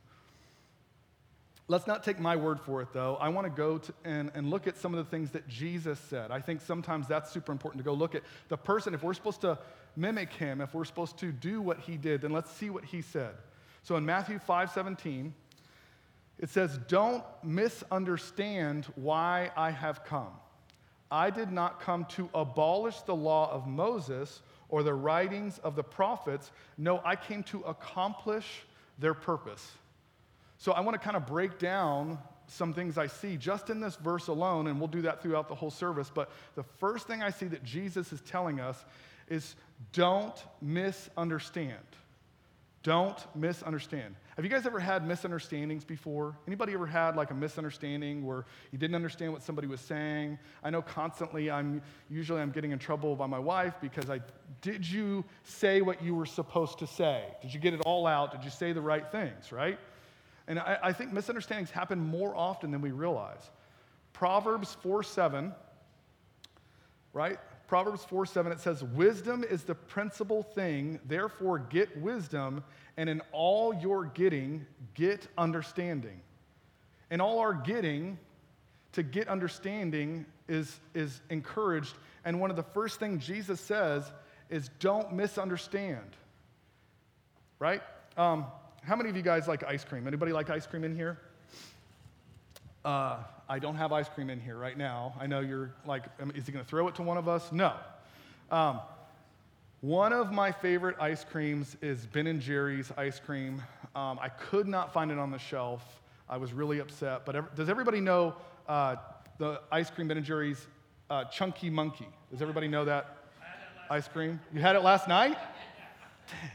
Let's 1.67 1.85
not 1.85 2.03
take 2.03 2.19
my 2.19 2.35
word 2.35 2.59
for 2.59 2.81
it, 2.81 2.89
though. 2.93 3.17
I 3.19 3.29
want 3.29 3.45
to 3.45 3.51
go 3.51 3.79
and, 4.03 4.31
and 4.35 4.49
look 4.49 4.67
at 4.67 4.77
some 4.77 4.93
of 4.93 5.03
the 5.03 5.09
things 5.09 5.31
that 5.31 5.47
Jesus 5.47 5.99
said. 5.99 6.31
I 6.31 6.39
think 6.39 6.61
sometimes 6.61 7.07
that's 7.07 7.31
super 7.31 7.51
important 7.51 7.83
to 7.83 7.85
go 7.85 7.93
look 7.93 8.15
at 8.15 8.23
the 8.49 8.57
person. 8.57 8.93
If 8.93 9.03
we're 9.03 9.13
supposed 9.13 9.41
to 9.41 9.57
mimic 9.95 10.31
him, 10.33 10.61
if 10.61 10.73
we're 10.73 10.85
supposed 10.85 11.17
to 11.19 11.31
do 11.31 11.61
what 11.61 11.79
he 11.79 11.97
did, 11.97 12.21
then 12.21 12.31
let's 12.31 12.51
see 12.51 12.69
what 12.69 12.83
he 12.85 13.01
said. 13.01 13.35
So 13.83 13.97
in 13.97 14.05
Matthew 14.05 14.39
5 14.39 14.71
17, 14.71 15.33
it 16.39 16.49
says, 16.49 16.77
Don't 16.87 17.23
misunderstand 17.43 18.85
why 18.95 19.51
I 19.55 19.71
have 19.71 20.03
come. 20.05 20.31
I 21.11 21.29
did 21.29 21.51
not 21.51 21.79
come 21.79 22.05
to 22.05 22.29
abolish 22.33 23.01
the 23.01 23.15
law 23.15 23.51
of 23.51 23.67
Moses 23.67 24.41
or 24.67 24.81
the 24.81 24.93
writings 24.93 25.59
of 25.59 25.75
the 25.75 25.83
prophets. 25.83 26.51
No, 26.77 27.01
I 27.05 27.15
came 27.15 27.43
to 27.43 27.61
accomplish 27.61 28.63
their 28.97 29.13
purpose. 29.13 29.71
So 30.57 30.71
I 30.71 30.79
want 30.79 30.95
to 30.95 30.99
kind 30.99 31.15
of 31.15 31.27
break 31.27 31.59
down 31.59 32.17
some 32.47 32.73
things 32.73 32.97
I 32.97 33.07
see 33.07 33.37
just 33.37 33.69
in 33.69 33.79
this 33.79 33.95
verse 33.95 34.27
alone, 34.27 34.67
and 34.67 34.79
we'll 34.79 34.87
do 34.87 35.03
that 35.03 35.21
throughout 35.21 35.47
the 35.47 35.55
whole 35.55 35.71
service. 35.71 36.11
But 36.13 36.31
the 36.55 36.63
first 36.63 37.07
thing 37.07 37.21
I 37.21 37.29
see 37.29 37.47
that 37.47 37.63
Jesus 37.63 38.11
is 38.11 38.21
telling 38.21 38.59
us 38.59 38.83
is 39.29 39.55
don't 39.91 40.35
misunderstand. 40.61 41.77
Don't 42.83 43.17
misunderstand. 43.33 44.15
Have 44.35 44.43
you 44.43 44.51
guys 44.51 44.65
ever 44.65 44.79
had 44.79 45.07
misunderstandings 45.07 45.85
before? 45.85 46.37
Anybody 46.45 46.73
ever 46.73 46.85
had 46.85 47.15
like 47.15 47.31
a 47.31 47.33
misunderstanding 47.33 48.25
where 48.25 48.45
you 48.71 48.77
didn't 48.77 48.95
understand 48.95 49.31
what 49.31 49.41
somebody 49.41 49.69
was 49.69 49.79
saying? 49.79 50.37
I 50.65 50.69
know 50.69 50.81
constantly 50.81 51.49
I'm 51.49 51.81
usually 52.09 52.41
I'm 52.41 52.51
getting 52.51 52.71
in 52.71 52.79
trouble 52.79 53.15
by 53.15 53.25
my 53.25 53.39
wife 53.39 53.75
because 53.79 54.09
I 54.09 54.19
did 54.61 54.85
you 54.85 55.23
say 55.43 55.79
what 55.79 56.03
you 56.03 56.13
were 56.13 56.25
supposed 56.25 56.77
to 56.79 56.87
say? 56.87 57.23
Did 57.41 57.53
you 57.53 57.59
get 57.61 57.73
it 57.73 57.79
all 57.85 58.05
out? 58.05 58.33
Did 58.33 58.43
you 58.43 58.49
say 58.49 58.73
the 58.73 58.81
right 58.81 59.09
things, 59.09 59.53
right? 59.53 59.79
And 60.49 60.59
I, 60.59 60.77
I 60.83 60.93
think 60.93 61.13
misunderstandings 61.13 61.71
happen 61.71 61.99
more 61.99 62.35
often 62.35 62.69
than 62.69 62.81
we 62.81 62.91
realize. 62.91 63.49
Proverbs 64.11 64.75
4 64.81 65.03
7, 65.03 65.53
right? 67.13 67.39
Proverbs 67.73 68.03
4 68.03 68.27
7, 68.27 68.51
it 68.51 68.59
says, 68.59 68.83
Wisdom 68.83 69.43
is 69.43 69.63
the 69.63 69.73
principal 69.73 70.43
thing, 70.43 70.99
therefore 71.07 71.57
get 71.57 71.97
wisdom, 71.97 72.63
and 72.97 73.09
in 73.09 73.19
all 73.31 73.73
your 73.73 74.05
getting, 74.05 74.67
get 74.93 75.27
understanding. 75.39 76.21
In 77.09 77.19
all 77.19 77.39
our 77.39 77.55
getting, 77.55 78.19
to 78.91 79.01
get 79.01 79.27
understanding 79.27 80.27
is, 80.47 80.79
is 80.93 81.19
encouraged. 81.31 81.95
And 82.25 82.39
one 82.39 82.51
of 82.51 82.57
the 82.57 82.61
first 82.61 82.99
things 82.99 83.25
Jesus 83.25 83.59
says 83.59 84.03
is, 84.51 84.69
Don't 84.77 85.11
misunderstand. 85.13 86.15
Right? 87.57 87.81
Um, 88.17 88.45
how 88.83 88.95
many 88.95 89.09
of 89.09 89.15
you 89.15 89.23
guys 89.23 89.47
like 89.47 89.63
ice 89.63 89.83
cream? 89.83 90.05
Anybody 90.05 90.31
like 90.31 90.51
ice 90.51 90.67
cream 90.67 90.83
in 90.83 90.95
here? 90.95 91.17
Uh, 92.85 93.17
I 93.47 93.59
don't 93.59 93.75
have 93.75 93.93
ice 93.93 94.09
cream 94.09 94.29
in 94.29 94.39
here 94.41 94.57
right 94.57 94.77
now. 94.77 95.13
I 95.19 95.27
know 95.27 95.39
you're 95.39 95.73
like, 95.85 96.03
is 96.35 96.45
he 96.45 96.51
going 96.51 96.63
to 96.63 96.69
throw 96.69 96.87
it 96.87 96.95
to 96.95 97.01
one 97.01 97.17
of 97.17 97.29
us? 97.29 97.51
No. 97.51 97.73
Um, 98.51 98.81
one 99.79 100.11
of 100.11 100.31
my 100.31 100.51
favorite 100.51 100.97
ice 100.99 101.23
creams 101.23 101.77
is 101.81 102.05
Ben 102.05 102.27
and 102.27 102.41
Jerry's 102.41 102.91
ice 102.97 103.19
cream. 103.19 103.61
Um, 103.95 104.19
I 104.21 104.29
could 104.29 104.67
not 104.67 104.93
find 104.93 105.11
it 105.11 105.17
on 105.17 105.31
the 105.31 105.37
shelf. 105.37 105.83
I 106.29 106.37
was 106.37 106.51
really 106.51 106.79
upset. 106.79 107.25
But 107.25 107.55
does 107.55 107.69
everybody 107.69 108.01
know 108.01 108.35
uh, 108.67 108.95
the 109.37 109.61
ice 109.71 109.89
cream 109.89 110.07
Ben 110.07 110.17
and 110.17 110.25
Jerry's 110.25 110.67
uh, 111.09 111.25
Chunky 111.25 111.69
Monkey? 111.69 112.07
Does 112.31 112.41
everybody 112.41 112.67
know 112.67 112.85
that 112.85 113.17
ice 113.89 114.07
cream? 114.07 114.39
You 114.53 114.59
had 114.59 114.75
it 114.75 114.83
last 114.83 115.07
night? 115.07 115.37
Dang. 116.27 116.49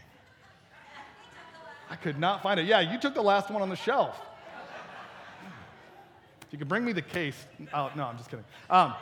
I 1.91 1.97
could 1.97 2.19
not 2.19 2.43
find 2.43 2.61
it. 2.61 2.67
Yeah, 2.67 2.81
you 2.81 2.99
took 2.99 3.15
the 3.15 3.23
last 3.23 3.51
one 3.51 3.63
on 3.63 3.71
the 3.71 3.77
shelf. 3.77 4.21
If 6.49 6.53
you 6.55 6.59
could 6.59 6.69
bring 6.69 6.83
me 6.83 6.93
the 6.93 7.03
case. 7.03 7.47
Oh, 7.75 7.91
no, 7.95 8.05
I'm 8.05 8.17
just 8.17 8.31
kidding. 8.31 8.47
Um, 8.71 8.95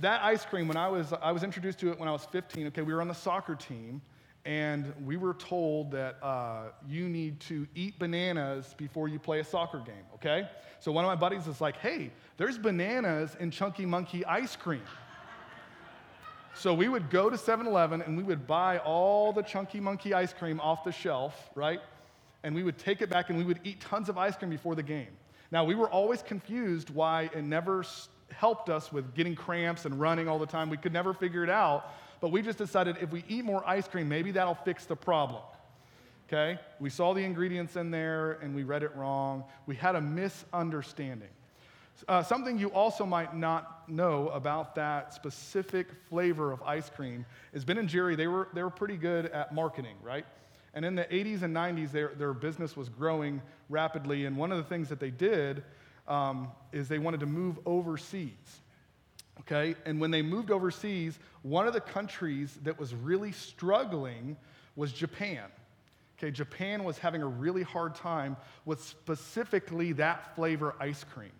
that 0.00 0.22
ice 0.22 0.44
cream, 0.44 0.68
when 0.68 0.76
I 0.76 0.86
was, 0.86 1.12
I 1.12 1.32
was 1.32 1.42
introduced 1.42 1.80
to 1.80 1.90
it 1.90 1.98
when 1.98 2.08
I 2.08 2.12
was 2.12 2.24
15. 2.26 2.68
Okay, 2.68 2.82
we 2.82 2.94
were 2.94 3.00
on 3.00 3.08
the 3.08 3.14
soccer 3.14 3.56
team, 3.56 4.00
and 4.44 4.92
we 5.04 5.16
were 5.16 5.34
told 5.34 5.90
that 5.90 6.18
uh, 6.22 6.66
you 6.86 7.08
need 7.08 7.40
to 7.40 7.66
eat 7.74 7.98
bananas 7.98 8.76
before 8.78 9.08
you 9.08 9.18
play 9.18 9.40
a 9.40 9.44
soccer 9.44 9.78
game, 9.78 10.04
okay? 10.14 10.48
So 10.78 10.92
one 10.92 11.04
of 11.04 11.08
my 11.08 11.16
buddies 11.16 11.48
is 11.48 11.60
like, 11.60 11.78
hey, 11.78 12.12
there's 12.36 12.56
bananas 12.56 13.36
in 13.40 13.50
Chunky 13.50 13.86
Monkey 13.86 14.24
ice 14.26 14.54
cream. 14.54 14.82
So 16.54 16.72
we 16.72 16.86
would 16.86 17.10
go 17.10 17.28
to 17.28 17.36
7 17.36 17.66
Eleven 17.66 18.02
and 18.02 18.16
we 18.16 18.22
would 18.22 18.46
buy 18.46 18.78
all 18.78 19.32
the 19.32 19.42
Chunky 19.42 19.80
Monkey 19.80 20.14
ice 20.14 20.32
cream 20.32 20.60
off 20.60 20.84
the 20.84 20.92
shelf, 20.92 21.50
right? 21.56 21.80
And 22.44 22.54
we 22.54 22.62
would 22.62 22.78
take 22.78 23.02
it 23.02 23.10
back 23.10 23.30
and 23.30 23.36
we 23.36 23.44
would 23.44 23.58
eat 23.64 23.80
tons 23.80 24.08
of 24.08 24.16
ice 24.16 24.36
cream 24.36 24.50
before 24.50 24.76
the 24.76 24.82
game. 24.82 25.08
Now, 25.50 25.64
we 25.64 25.74
were 25.74 25.88
always 25.88 26.22
confused 26.22 26.90
why 26.90 27.30
it 27.34 27.42
never 27.42 27.84
helped 28.32 28.68
us 28.68 28.92
with 28.92 29.14
getting 29.14 29.34
cramps 29.34 29.84
and 29.84 30.00
running 30.00 30.28
all 30.28 30.38
the 30.38 30.46
time. 30.46 30.70
We 30.70 30.76
could 30.76 30.92
never 30.92 31.14
figure 31.14 31.44
it 31.44 31.50
out, 31.50 31.92
but 32.20 32.30
we 32.30 32.42
just 32.42 32.58
decided 32.58 32.96
if 33.00 33.10
we 33.10 33.24
eat 33.28 33.44
more 33.44 33.62
ice 33.66 33.86
cream, 33.86 34.08
maybe 34.08 34.32
that'll 34.32 34.54
fix 34.54 34.86
the 34.86 34.96
problem. 34.96 35.42
Okay? 36.28 36.58
We 36.80 36.90
saw 36.90 37.12
the 37.12 37.22
ingredients 37.22 37.76
in 37.76 37.90
there 37.90 38.32
and 38.42 38.54
we 38.54 38.64
read 38.64 38.82
it 38.82 38.94
wrong. 38.96 39.44
We 39.66 39.76
had 39.76 39.94
a 39.94 40.00
misunderstanding. 40.00 41.28
Uh, 42.08 42.22
something 42.22 42.58
you 42.58 42.68
also 42.72 43.06
might 43.06 43.36
not 43.36 43.88
know 43.88 44.28
about 44.28 44.74
that 44.74 45.14
specific 45.14 45.88
flavor 46.08 46.50
of 46.50 46.60
ice 46.62 46.90
cream 46.90 47.24
is 47.52 47.64
Ben 47.64 47.78
and 47.78 47.88
Jerry, 47.88 48.16
they 48.16 48.26
were, 48.26 48.48
they 48.52 48.62
were 48.62 48.70
pretty 48.70 48.96
good 48.96 49.26
at 49.26 49.54
marketing, 49.54 49.96
right? 50.02 50.26
And 50.74 50.84
in 50.84 50.94
the 50.94 51.04
80s 51.04 51.42
and 51.42 51.54
90s, 51.54 51.92
their, 51.92 52.08
their 52.18 52.34
business 52.34 52.76
was 52.76 52.88
growing 52.88 53.40
rapidly. 53.68 54.26
And 54.26 54.36
one 54.36 54.52
of 54.52 54.58
the 54.58 54.64
things 54.64 54.88
that 54.88 55.00
they 55.00 55.10
did 55.10 55.62
um, 56.08 56.48
is 56.72 56.88
they 56.88 56.98
wanted 56.98 57.20
to 57.20 57.26
move 57.26 57.58
overseas. 57.64 58.60
Okay? 59.40 59.76
And 59.86 60.00
when 60.00 60.10
they 60.10 60.22
moved 60.22 60.50
overseas, 60.50 61.18
one 61.42 61.66
of 61.66 61.72
the 61.72 61.80
countries 61.80 62.58
that 62.64 62.78
was 62.78 62.94
really 62.94 63.32
struggling 63.32 64.36
was 64.76 64.92
Japan. 64.92 65.44
Okay, 66.18 66.30
Japan 66.30 66.84
was 66.84 66.96
having 66.98 67.22
a 67.22 67.26
really 67.26 67.62
hard 67.62 67.94
time 67.94 68.36
with 68.64 68.82
specifically 68.82 69.92
that 69.92 70.34
flavor 70.36 70.74
ice 70.78 71.04
cream. 71.04 71.32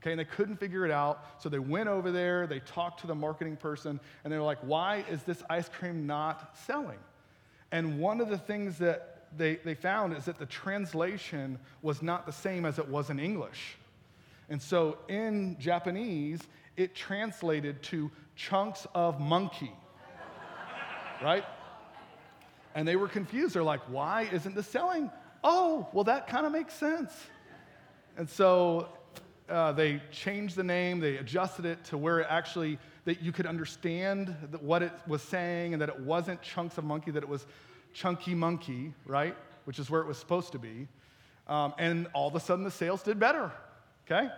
Okay, 0.00 0.12
and 0.12 0.20
they 0.20 0.24
couldn't 0.24 0.56
figure 0.56 0.84
it 0.84 0.90
out, 0.90 1.42
so 1.42 1.48
they 1.48 1.58
went 1.58 1.88
over 1.88 2.10
there, 2.10 2.46
they 2.46 2.60
talked 2.60 3.00
to 3.00 3.06
the 3.06 3.14
marketing 3.14 3.56
person, 3.56 4.00
and 4.24 4.32
they 4.32 4.36
were 4.36 4.44
like, 4.44 4.58
why 4.60 5.04
is 5.10 5.22
this 5.22 5.42
ice 5.50 5.68
cream 5.68 6.06
not 6.06 6.56
selling? 6.66 6.98
And 7.76 7.98
one 7.98 8.22
of 8.22 8.30
the 8.30 8.38
things 8.38 8.78
that 8.78 9.26
they, 9.36 9.56
they 9.56 9.74
found 9.74 10.16
is 10.16 10.24
that 10.24 10.38
the 10.38 10.46
translation 10.46 11.58
was 11.82 12.00
not 12.00 12.24
the 12.24 12.32
same 12.32 12.64
as 12.64 12.78
it 12.78 12.88
was 12.88 13.10
in 13.10 13.20
English. 13.20 13.76
And 14.48 14.62
so 14.62 14.96
in 15.08 15.58
Japanese, 15.60 16.40
it 16.78 16.94
translated 16.94 17.82
to 17.82 18.10
chunks 18.34 18.86
of 18.94 19.20
monkey, 19.20 19.74
right? 21.22 21.44
And 22.74 22.88
they 22.88 22.96
were 22.96 23.08
confused. 23.08 23.54
They're 23.54 23.62
like, 23.62 23.82
why 23.90 24.26
isn't 24.32 24.54
this 24.54 24.68
selling? 24.68 25.10
Oh, 25.44 25.86
well, 25.92 26.04
that 26.04 26.28
kind 26.28 26.46
of 26.46 26.52
makes 26.52 26.72
sense. 26.72 27.12
And 28.16 28.26
so 28.26 28.88
uh, 29.50 29.72
they 29.72 30.00
changed 30.10 30.56
the 30.56 30.64
name, 30.64 30.98
they 31.00 31.18
adjusted 31.18 31.66
it 31.66 31.84
to 31.84 31.98
where 31.98 32.20
it 32.20 32.26
actually 32.30 32.78
that 33.06 33.22
you 33.22 33.32
could 33.32 33.46
understand 33.46 34.34
what 34.60 34.82
it 34.82 34.92
was 35.06 35.22
saying 35.22 35.72
and 35.72 35.80
that 35.80 35.88
it 35.88 36.00
wasn't 36.00 36.42
chunks 36.42 36.76
of 36.76 36.84
monkey, 36.84 37.12
that 37.12 37.22
it 37.22 37.28
was 37.28 37.46
chunky 37.94 38.34
monkey, 38.34 38.92
right? 39.06 39.34
Which 39.64 39.78
is 39.78 39.88
where 39.88 40.02
it 40.02 40.06
was 40.06 40.18
supposed 40.18 40.52
to 40.52 40.58
be. 40.58 40.88
Um, 41.46 41.72
and 41.78 42.08
all 42.12 42.28
of 42.28 42.34
a 42.34 42.40
sudden 42.40 42.64
the 42.64 42.70
sales 42.70 43.02
did 43.02 43.18
better, 43.20 43.52
okay? 44.04 44.28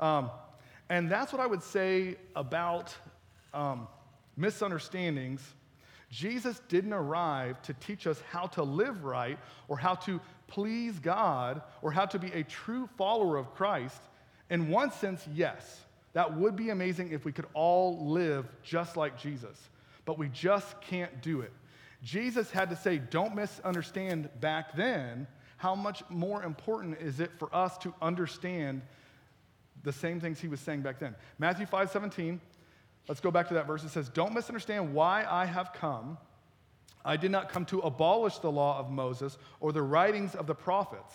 Um, 0.00 0.30
and 0.88 1.08
that's 1.08 1.32
what 1.32 1.40
I 1.40 1.46
would 1.46 1.62
say 1.62 2.16
about 2.34 2.94
um, 3.54 3.86
misunderstandings. 4.36 5.40
Jesus 6.10 6.60
didn't 6.68 6.92
arrive 6.92 7.62
to 7.62 7.74
teach 7.74 8.08
us 8.08 8.20
how 8.28 8.46
to 8.48 8.64
live 8.64 9.04
right 9.04 9.38
or 9.68 9.78
how 9.78 9.94
to 9.94 10.20
please 10.48 10.98
God 10.98 11.62
or 11.80 11.92
how 11.92 12.06
to 12.06 12.18
be 12.18 12.32
a 12.32 12.42
true 12.42 12.88
follower 12.98 13.36
of 13.36 13.54
Christ. 13.54 14.02
In 14.50 14.68
one 14.68 14.90
sense, 14.90 15.26
yes. 15.32 15.85
That 16.16 16.34
would 16.34 16.56
be 16.56 16.70
amazing 16.70 17.12
if 17.12 17.26
we 17.26 17.32
could 17.32 17.44
all 17.52 18.08
live 18.08 18.46
just 18.62 18.96
like 18.96 19.20
Jesus, 19.20 19.68
but 20.06 20.16
we 20.16 20.30
just 20.30 20.80
can't 20.80 21.20
do 21.20 21.42
it. 21.42 21.52
Jesus 22.02 22.50
had 22.50 22.70
to 22.70 22.76
say, 22.76 22.96
don't 22.96 23.34
misunderstand 23.34 24.30
back 24.40 24.74
then. 24.74 25.26
How 25.58 25.74
much 25.74 26.02
more 26.08 26.42
important 26.42 27.02
is 27.02 27.20
it 27.20 27.32
for 27.38 27.54
us 27.54 27.76
to 27.78 27.92
understand 28.00 28.80
the 29.82 29.92
same 29.92 30.18
things 30.18 30.40
he 30.40 30.48
was 30.48 30.58
saying 30.58 30.80
back 30.80 30.98
then? 30.98 31.14
Matthew 31.38 31.66
5 31.66 31.90
17, 31.90 32.40
let's 33.08 33.20
go 33.20 33.30
back 33.30 33.48
to 33.48 33.54
that 33.54 33.66
verse. 33.66 33.84
It 33.84 33.90
says, 33.90 34.08
Don't 34.08 34.32
misunderstand 34.32 34.94
why 34.94 35.26
I 35.28 35.44
have 35.44 35.74
come. 35.74 36.16
I 37.04 37.18
did 37.18 37.30
not 37.30 37.50
come 37.50 37.66
to 37.66 37.80
abolish 37.80 38.38
the 38.38 38.50
law 38.50 38.78
of 38.78 38.90
Moses 38.90 39.36
or 39.60 39.70
the 39.70 39.82
writings 39.82 40.34
of 40.34 40.46
the 40.46 40.54
prophets. 40.54 41.14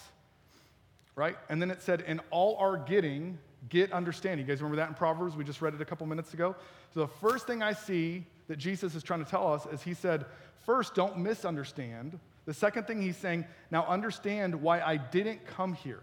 Right? 1.15 1.37
And 1.49 1.59
then 1.59 1.71
it 1.71 1.81
said, 1.81 2.01
In 2.01 2.21
all 2.29 2.55
our 2.57 2.77
getting, 2.77 3.39
get 3.69 3.91
understanding. 3.91 4.45
You 4.45 4.51
guys 4.51 4.61
remember 4.61 4.77
that 4.77 4.89
in 4.89 4.95
Proverbs? 4.95 5.35
We 5.35 5.43
just 5.43 5.61
read 5.61 5.73
it 5.73 5.81
a 5.81 5.85
couple 5.85 6.07
minutes 6.07 6.33
ago. 6.33 6.55
So 6.93 7.01
the 7.01 7.07
first 7.07 7.47
thing 7.47 7.61
I 7.61 7.73
see 7.73 8.25
that 8.47 8.57
Jesus 8.57 8.95
is 8.95 9.03
trying 9.03 9.23
to 9.23 9.29
tell 9.29 9.51
us 9.51 9.65
is 9.71 9.81
he 9.81 9.93
said, 9.93 10.25
First, 10.65 10.93
don't 10.93 11.17
misunderstand. 11.17 12.19
The 12.45 12.53
second 12.53 12.85
thing 12.85 13.01
he's 13.01 13.17
saying, 13.17 13.45
now 13.69 13.85
understand 13.85 14.61
why 14.61 14.81
I 14.81 14.97
didn't 14.97 15.45
come 15.45 15.73
here. 15.73 16.01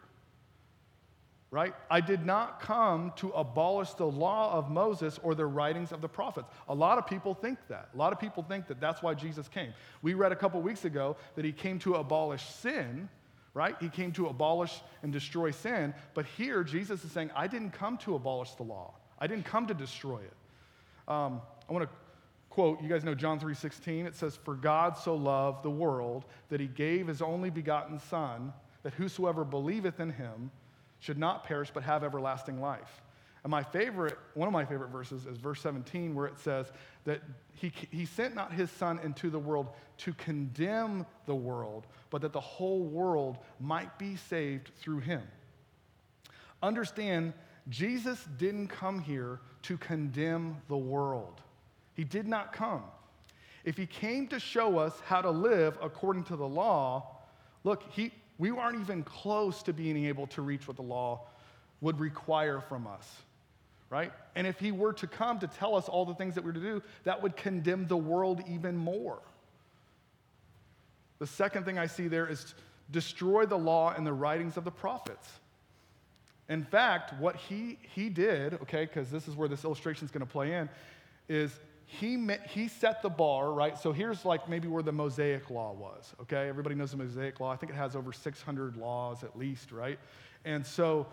Right? 1.51 1.75
I 1.91 2.03
did 2.03 2.27
not 2.27 2.61
come 2.61 3.13
to 3.17 3.31
abolish 3.31 3.95
the 3.95 4.07
law 4.07 4.53
of 4.53 4.71
Moses 4.71 5.19
or 5.23 5.35
the 5.35 5.47
writings 5.47 5.93
of 5.93 6.03
the 6.03 6.09
prophets. 6.09 6.49
A 6.69 6.75
lot 6.75 6.99
of 6.99 7.07
people 7.07 7.33
think 7.33 7.59
that. 7.69 7.89
A 7.95 7.97
lot 7.97 8.13
of 8.13 8.21
people 8.21 8.43
think 8.43 8.67
that 8.67 8.81
that's 8.81 9.03
why 9.03 9.15
Jesus 9.15 9.49
came. 9.49 9.73
We 10.03 10.13
read 10.13 10.31
a 10.31 10.37
couple 10.37 10.61
weeks 10.61 10.85
ago 10.85 11.17
that 11.37 11.47
he 11.47 11.53
came 11.53 11.79
to 11.81 11.95
abolish 11.95 12.45
sin, 12.45 13.09
right? 13.59 13.75
He 13.81 13.89
came 13.89 14.13
to 14.13 14.29
abolish 14.29 14.81
and 15.03 15.13
destroy 15.13 15.51
sin. 15.51 15.93
But 16.15 16.27
here, 16.37 16.63
Jesus 16.63 17.05
is 17.05 17.11
saying, 17.11 17.33
I 17.35 17.49
didn't 17.49 17.73
come 17.73 17.99
to 17.99 18.15
abolish 18.15 18.53
the 18.53 18.63
law, 18.63 18.95
I 19.19 19.27
didn't 19.27 19.45
come 19.45 19.67
to 19.67 19.75
destroy 19.75 20.21
it. 20.21 20.33
Um, 21.09 21.43
I 21.69 21.73
want 21.73 21.85
to 21.85 21.91
quote, 22.51 22.81
you 22.81 22.89
guys 22.89 23.05
know 23.05 23.15
John 23.15 23.39
3:16. 23.39 24.07
It 24.07 24.15
says, 24.15 24.37
"For 24.37 24.55
God 24.55 24.97
so 24.97 25.15
loved 25.15 25.63
the 25.63 25.71
world 25.71 26.25
that 26.49 26.61
he 26.61 26.67
gave 26.67 27.07
his 27.07 27.21
only 27.21 27.51
begotten 27.51 27.99
son, 27.99 28.53
that 28.83 28.95
whosoever 28.95 29.45
believeth 29.45 30.01
in 30.01 30.11
him 30.11 30.51
should 31.01 31.19
not 31.19 31.45
perish 31.45 31.71
but 31.73 31.83
have 31.83 32.05
everlasting 32.05 32.61
life." 32.61 33.03
And 33.45 33.51
my 33.51 33.63
favorite, 33.63 34.19
one 34.35 34.49
of 34.49 34.53
my 34.53 34.65
favorite 34.65 34.91
verses 34.91 35.27
is 35.27 35.39
verse 35.39 35.61
17, 35.61 36.15
where 36.15 36.27
it 36.27 36.39
says 36.39 36.73
that 37.05 37.23
he, 37.55 37.73
he 37.91 38.05
sent 38.05 38.35
not 38.35 38.53
his 38.53 38.71
son 38.71 38.99
into 39.03 39.31
the 39.31 39.39
world 39.39 39.69
to 39.99 40.13
condemn 40.15 41.07
the 41.27 41.35
world, 41.35 41.87
but 42.11 42.23
that 42.23 42.33
the 42.33 42.41
whole 42.41 42.83
world 42.83 43.39
might 43.61 43.99
be 43.99 44.17
saved 44.17 44.71
through 44.79 45.01
him. 45.01 45.23
Understand, 46.63 47.33
Jesus 47.69 48.25
didn't 48.39 48.69
come 48.69 49.01
here 49.01 49.41
to 49.63 49.77
condemn 49.77 50.57
the 50.69 50.77
world. 50.77 51.41
He 51.95 52.05
did 52.05 52.27
not 52.27 52.53
come. 52.53 52.83
If 53.65 53.77
he 53.77 53.87
came 53.87 54.29
to 54.29 54.41
show 54.41 54.79
us 54.79 54.99
how 55.05 55.21
to 55.21 55.31
live 55.31 55.77
according 55.83 56.25
to 56.25 56.37
the 56.37 56.47
law, 56.47 57.17
look, 57.65 57.83
he, 57.91 58.13
we 58.39 58.51
aren't 58.51 58.81
even 58.81 59.03
close 59.03 59.63
to 59.65 59.73
being 59.73 60.07
able 60.07 60.27
to 60.29 60.43
reach 60.43 60.67
what 60.67 60.77
the 60.77 60.83
law 60.83 61.27
would 61.81 62.01
require 62.01 62.61
from 62.61 62.87
us, 62.87 63.23
right? 63.91 64.13
And 64.35 64.47
if 64.47 64.59
he 64.59 64.73
were 64.73 64.93
to 64.95 65.07
come 65.07 65.39
to 65.41 65.47
tell 65.47 65.75
us 65.75 65.89
all 65.89 66.05
the 66.05 66.15
things 66.15 66.35
that 66.35 66.45
we're 66.45 66.53
to 66.53 66.61
do, 66.61 66.83
that 67.05 67.23
would 67.23 67.37
condemn 67.37 67.87
the 67.87 67.97
world 67.97 68.43
even 68.49 68.77
more. 68.77 69.19
The 71.19 71.27
second 71.27 71.65
thing 71.65 71.79
I 71.79 71.87
see 71.87 72.09
there 72.09 72.27
is 72.27 72.55
destroy 72.91 73.47
the 73.47 73.59
law 73.59 73.93
and 73.97 74.07
the 74.07 74.13
writings 74.13 74.57
of 74.57 74.65
the 74.65 74.71
prophets. 74.71 75.29
In 76.49 76.65
fact, 76.65 77.19
what 77.21 77.37
he, 77.37 77.79
he 77.95 78.09
did, 78.09 78.55
okay, 78.55 78.85
because 78.85 79.11
this 79.11 79.29
is 79.29 79.37
where 79.37 79.49
this 79.49 79.65
illustration 79.65 80.05
is 80.05 80.11
going 80.11 80.27
to 80.27 80.33
play 80.33 80.55
in, 80.55 80.69
is 81.29 81.59
he, 81.85 82.17
met, 82.17 82.47
he 82.47 82.69
set 82.69 83.03
the 83.03 83.09
bar, 83.09 83.53
right? 83.53 83.77
So 83.77 83.93
here's 83.93 84.25
like 84.25 84.49
maybe 84.49 84.69
where 84.69 84.83
the 84.83 84.93
Mosaic 84.93 85.51
law 85.51 85.73
was, 85.73 86.15
okay? 86.23 86.49
Everybody 86.49 86.75
knows 86.75 86.93
the 86.93 86.97
Mosaic 86.99 87.41
law. 87.41 87.51
I 87.51 87.57
think 87.57 87.73
it 87.73 87.77
has 87.77 87.97
over 87.97 88.13
600 88.13 88.77
laws 88.77 89.25
at 89.25 89.39
least, 89.39 89.73
right? 89.73 89.99
And 90.45 90.65
so 90.65 91.07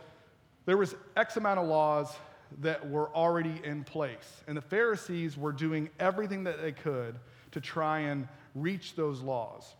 there 0.66 0.78
was 0.78 0.96
X 1.18 1.38
amount 1.38 1.60
of 1.60 1.68
laws 1.68 2.14
that 2.60 2.90
were 2.90 3.14
already 3.16 3.62
in 3.64 3.84
place. 3.84 4.44
And 4.48 4.56
the 4.56 4.62
Pharisees 4.62 5.38
were 5.38 5.52
doing 5.52 5.90
everything 6.00 6.46
that 6.46 6.62
they 6.62 6.72
could 6.72 7.20
to 7.52 7.62
try 7.62 8.00
and 8.00 8.28
reach 8.54 8.96
those 8.96 9.22
laws. 9.22 9.76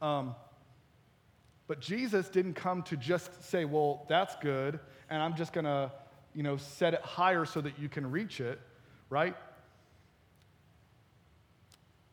Um, 0.00 0.34
but 1.66 1.80
Jesus 1.80 2.28
didn't 2.28 2.54
come 2.54 2.82
to 2.84 2.96
just 2.96 3.44
say, 3.50 3.64
well, 3.64 4.06
that's 4.08 4.34
good, 4.36 4.80
and 5.10 5.22
I'm 5.22 5.36
just 5.36 5.52
going 5.52 5.64
to, 5.64 5.92
you 6.34 6.42
know, 6.42 6.56
set 6.56 6.94
it 6.94 7.02
higher 7.02 7.44
so 7.44 7.60
that 7.60 7.78
you 7.78 7.88
can 7.88 8.10
reach 8.10 8.40
it, 8.40 8.60
right? 9.10 9.36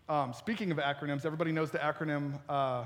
Um, 0.10 0.34
speaking 0.34 0.72
of 0.72 0.78
acronyms, 0.78 1.26
everybody 1.26 1.52
knows 1.52 1.72
the 1.72 1.78
acronym, 1.78 2.40
uh, 2.50 2.86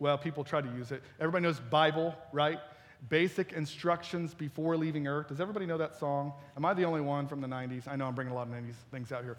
well, 0.00 0.18
people 0.18 0.42
try 0.44 0.60
to 0.60 0.68
use 0.68 0.90
it. 0.90 1.02
Everybody 1.20 1.44
knows 1.44 1.60
Bible, 1.60 2.14
right? 2.32 2.58
Basic 3.08 3.52
instructions 3.52 4.32
before 4.34 4.76
leaving 4.76 5.06
Earth. 5.06 5.28
Does 5.28 5.40
everybody 5.40 5.66
know 5.66 5.78
that 5.78 5.98
song? 5.98 6.32
Am 6.56 6.64
I 6.64 6.72
the 6.74 6.84
only 6.84 7.00
one 7.00 7.26
from 7.26 7.40
the 7.40 7.48
90s? 7.48 7.88
I 7.88 7.96
know 7.96 8.06
I'm 8.06 8.14
bringing 8.14 8.32
a 8.32 8.36
lot 8.36 8.46
of 8.46 8.52
90s 8.52 8.74
things 8.90 9.10
out 9.10 9.24
here. 9.24 9.36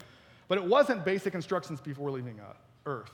But 0.48 0.58
it 0.58 0.64
wasn't 0.64 1.04
basic 1.04 1.34
instructions 1.34 1.80
before 1.80 2.10
leaving 2.10 2.40
uh, 2.40 2.52
Earth. 2.86 3.12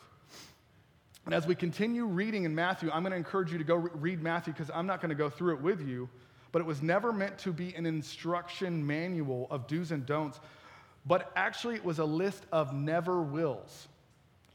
And 1.27 1.35
as 1.35 1.47
we 1.47 1.55
continue 1.55 2.07
reading 2.07 2.45
in 2.45 2.55
Matthew, 2.55 2.91
I'm 2.93 3.03
going 3.03 3.13
to 3.13 3.17
encourage 3.17 3.53
you 3.53 3.59
to 3.59 3.65
go 3.65 3.77
read 3.77 4.23
Matthew 4.23 4.53
because 4.53 4.71
I'm 4.75 4.87
not 4.87 5.01
going 5.01 5.11
to 5.11 5.15
go 5.15 5.31
through 5.31 5.55
it 5.55 5.61
with 5.61 5.87
you. 5.87 6.09
But 6.53 6.61
it 6.61 6.67
was 6.67 6.83
never 6.83 7.13
meant 7.13 7.39
to 7.39 7.53
be 7.53 7.75
an 7.75 7.87
instruction 7.87 8.85
manual 8.85 9.47
of 9.51 9.69
do's 9.69 9.93
and 9.93 10.05
don'ts, 10.05 10.41
but 11.07 11.31
actually 11.37 11.77
it 11.77 11.85
was 11.85 11.99
a 12.01 12.05
list 12.05 12.45
of 12.53 12.75
never 12.75 13.23
wills. 13.23 13.87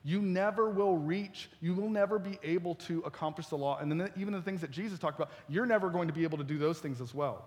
You 0.05 0.21
never 0.21 0.69
will 0.69 0.97
reach, 0.97 1.49
you 1.61 1.73
will 1.73 1.89
never 1.89 2.19
be 2.19 2.37
able 2.43 2.75
to 2.75 2.99
accomplish 3.07 3.47
the 3.47 3.57
law. 3.57 3.79
And 3.79 3.91
then 3.91 4.11
even 4.15 4.33
the 4.33 4.41
things 4.41 4.61
that 4.61 4.69
Jesus 4.69 4.99
talked 4.99 5.17
about, 5.19 5.31
you're 5.49 5.65
never 5.65 5.89
going 5.89 6.07
to 6.07 6.13
be 6.13 6.23
able 6.23 6.37
to 6.37 6.43
do 6.43 6.59
those 6.59 6.77
things 6.77 7.01
as 7.01 7.15
well. 7.15 7.43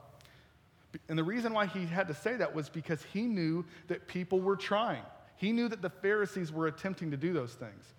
And 1.08 1.16
the 1.16 1.22
reason 1.22 1.52
why 1.52 1.66
he 1.66 1.86
had 1.86 2.08
to 2.08 2.14
say 2.14 2.34
that 2.34 2.52
was 2.52 2.68
because 2.68 3.00
he 3.12 3.22
knew 3.22 3.64
that 3.86 4.08
people 4.08 4.40
were 4.40 4.56
trying. 4.56 5.04
He 5.36 5.52
knew 5.52 5.68
that 5.68 5.82
the 5.82 5.90
Pharisees 5.90 6.50
were 6.50 6.66
attempting 6.66 7.12
to 7.12 7.16
do 7.16 7.32
those 7.32 7.54
things. 7.54 7.94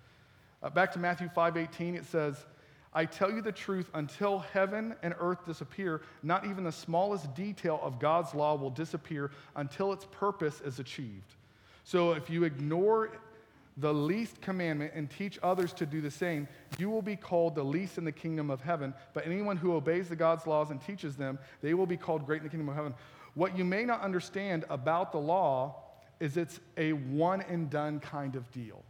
Uh, 0.62 0.70
back 0.70 0.92
to 0.92 1.00
Matthew 1.00 1.30
5:18 1.30 1.96
it 1.96 2.04
says, 2.04 2.46
"I 2.92 3.06
tell 3.06 3.32
you 3.32 3.42
the 3.42 3.54
truth, 3.54 3.90
until 3.94 4.40
heaven 4.40 4.94
and 5.02 5.16
earth 5.22 5.46
disappear, 5.46 6.02
not 6.22 6.46
even 6.46 6.66
the 6.66 6.72
smallest 6.74 7.34
detail 7.34 7.80
of 7.82 7.98
God's 7.98 8.34
law 8.34 8.56
will 8.56 8.72
disappear 8.72 9.32
until 9.56 9.94
its 9.94 10.06
purpose 10.12 10.60
is 10.60 10.80
achieved." 10.80 11.36
So 11.86 12.12
if 12.12 12.30
you 12.30 12.44
ignore 12.44 13.10
the 13.80 13.94
least 13.94 14.42
commandment 14.42 14.92
and 14.94 15.10
teach 15.10 15.40
others 15.42 15.74
to 15.74 15.86
do 15.86 16.02
the 16.02 16.12
same, 16.12 16.48
you 16.78 16.90
will 16.90 17.02
be 17.02 17.16
called 17.16 17.56
the 17.56 17.64
least 17.64 17.98
in 17.98 18.04
the 18.04 18.12
kingdom 18.12 18.50
of 18.50 18.62
heaven. 18.62 18.94
But 19.14 19.26
anyone 19.26 19.58
who 19.58 19.74
obeys 19.74 20.10
the 20.10 20.16
God's 20.16 20.46
laws 20.46 20.70
and 20.70 20.82
teaches 20.82 21.16
them, 21.16 21.40
they 21.62 21.74
will 21.74 21.86
be 21.86 21.98
called 21.98 22.26
great 22.26 22.38
in 22.38 22.44
the 22.44 22.50
kingdom 22.50 22.70
of 22.70 22.76
heaven. 22.76 22.94
What 23.36 23.58
you 23.58 23.64
may 23.64 23.86
not 23.86 24.02
understand 24.02 24.66
about 24.70 25.12
the 25.12 25.20
law 25.20 25.76
is 26.20 26.36
it's 26.36 26.60
a 26.78 26.94
one 26.94 27.42
and 27.42 27.70
done 27.70 28.00
kind 28.00 28.36
of 28.36 28.52
deal. 28.52 28.84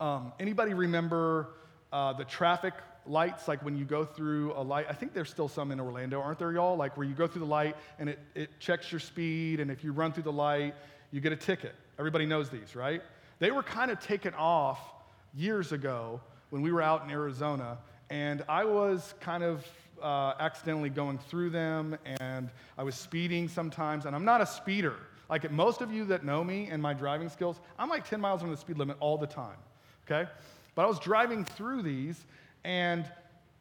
Um, 0.00 0.32
anybody 0.40 0.74
remember 0.74 1.50
uh, 1.92 2.14
the 2.14 2.24
traffic 2.24 2.74
lights, 3.06 3.46
like 3.46 3.64
when 3.64 3.76
you 3.76 3.84
go 3.84 4.04
through 4.04 4.52
a 4.54 4.62
light? 4.62 4.86
I 4.88 4.94
think 4.94 5.12
there's 5.12 5.30
still 5.30 5.48
some 5.48 5.70
in 5.70 5.78
Orlando, 5.78 6.20
aren't 6.20 6.38
there, 6.38 6.52
y'all? 6.52 6.76
Like 6.76 6.96
where 6.96 7.06
you 7.06 7.14
go 7.14 7.26
through 7.26 7.40
the 7.42 7.46
light 7.46 7.76
and 7.98 8.08
it, 8.08 8.18
it 8.34 8.50
checks 8.58 8.90
your 8.90 9.00
speed, 9.00 9.60
and 9.60 9.70
if 9.70 9.84
you 9.84 9.92
run 9.92 10.12
through 10.12 10.24
the 10.24 10.32
light, 10.32 10.74
you 11.12 11.20
get 11.20 11.32
a 11.32 11.36
ticket. 11.36 11.74
Everybody 11.98 12.26
knows 12.26 12.50
these, 12.50 12.74
right? 12.74 13.02
They 13.40 13.50
were 13.50 13.62
kind 13.62 13.90
of 13.90 13.98
taken 14.00 14.34
off 14.34 14.78
years 15.34 15.72
ago 15.72 16.20
when 16.50 16.60
we 16.60 16.70
were 16.70 16.82
out 16.82 17.04
in 17.04 17.10
Arizona, 17.10 17.78
and 18.10 18.44
I 18.50 18.66
was 18.66 19.14
kind 19.18 19.42
of 19.42 19.66
uh, 20.02 20.34
accidentally 20.38 20.90
going 20.90 21.16
through 21.16 21.48
them, 21.48 21.96
and 22.20 22.50
I 22.76 22.82
was 22.82 22.94
speeding 22.94 23.48
sometimes, 23.48 24.04
and 24.04 24.14
I'm 24.14 24.26
not 24.26 24.42
a 24.42 24.46
speeder. 24.46 24.96
Like 25.30 25.50
most 25.50 25.80
of 25.80 25.90
you 25.90 26.04
that 26.06 26.22
know 26.22 26.44
me 26.44 26.68
and 26.70 26.82
my 26.82 26.92
driving 26.92 27.30
skills, 27.30 27.60
I'm 27.78 27.88
like 27.88 28.06
10 28.06 28.20
miles 28.20 28.42
under 28.42 28.54
the 28.54 28.60
speed 28.60 28.76
limit 28.76 28.98
all 29.00 29.16
the 29.16 29.26
time, 29.26 29.56
okay? 30.04 30.28
But 30.74 30.84
I 30.84 30.86
was 30.86 30.98
driving 30.98 31.46
through 31.46 31.80
these, 31.80 32.26
and 32.64 33.10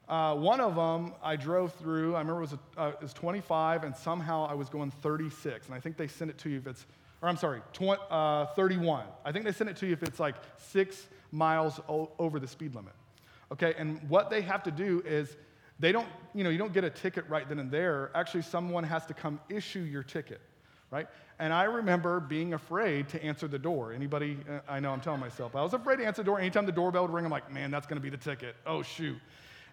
uh, 0.10 0.36
one 0.36 0.60
of 0.60 0.76
them 0.76 1.14
I 1.24 1.38
drove 1.38 1.74
through, 1.76 2.16
I 2.16 2.20
remember 2.20 2.40
it 2.40 2.50
was, 2.52 2.54
a, 2.54 2.82
uh, 2.82 2.88
it 2.90 3.02
was 3.02 3.14
25, 3.14 3.86
and 3.86 3.96
somehow 3.96 4.46
I 4.46 4.56
was 4.56 4.68
going 4.68 4.92
36, 4.92 5.68
and 5.68 5.76
I 5.76 5.80
think 5.80 5.96
they 5.96 6.08
send 6.08 6.32
it 6.32 6.38
to 6.40 6.50
you 6.50 6.58
if 6.58 6.68
it's 6.68 6.86
or 7.22 7.30
I'm 7.30 7.38
sorry, 7.38 7.62
20, 7.74 8.02
uh, 8.10 8.46
31. 8.48 9.06
I 9.26 9.32
think 9.32 9.46
they 9.46 9.52
send 9.52 9.70
it 9.70 9.76
to 9.78 9.88
you 9.88 9.94
if 9.94 10.04
it's 10.04 10.20
like 10.20 10.36
six 10.58 11.08
miles 11.32 11.80
o- 11.90 12.12
over 12.18 12.40
the 12.40 12.48
speed 12.48 12.76
limit. 12.76 12.94
Okay, 13.52 13.74
and 13.78 14.00
what 14.10 14.30
they 14.30 14.42
have 14.42 14.64
to 14.64 14.72
do 14.72 15.02
is 15.06 15.36
they 15.80 15.92
don't, 15.92 16.08
you 16.34 16.44
know, 16.44 16.50
you 16.50 16.58
don't 16.58 16.74
get 16.74 16.84
a 16.84 16.90
ticket 16.90 17.28
right 17.30 17.48
then 17.48 17.60
and 17.60 17.72
there. 17.72 18.12
Actually, 18.14 18.44
someone 18.44 18.84
has 18.84 19.06
to 19.08 19.14
come 19.14 19.40
issue 19.50 19.80
your 19.80 20.04
ticket, 20.04 20.42
right? 20.92 21.08
And 21.40 21.54
I 21.54 21.64
remember 21.64 22.20
being 22.20 22.54
afraid 22.54 23.08
to 23.10 23.24
answer 23.24 23.48
the 23.48 23.60
door. 23.60 23.94
Anybody, 23.94 24.38
uh, 24.50 24.60
I 24.68 24.80
know 24.80 24.92
I'm 24.92 25.02
telling 25.02 25.22
myself, 25.22 25.56
I 25.56 25.62
was 25.62 25.74
afraid 25.74 25.98
to 25.98 26.06
answer 26.06 26.22
the 26.22 26.26
door. 26.26 26.40
Anytime 26.40 26.66
the 26.66 26.72
doorbell 26.72 27.04
would 27.04 27.14
ring, 27.14 27.26
I'm 27.26 27.32
like, 27.32 27.52
man, 27.52 27.72
that's 27.72 27.88
to 27.88 28.02
be 28.02 28.10
the 28.10 28.18
ticket. 28.18 28.56
Oh, 28.66 28.82
shoot. 28.82 29.18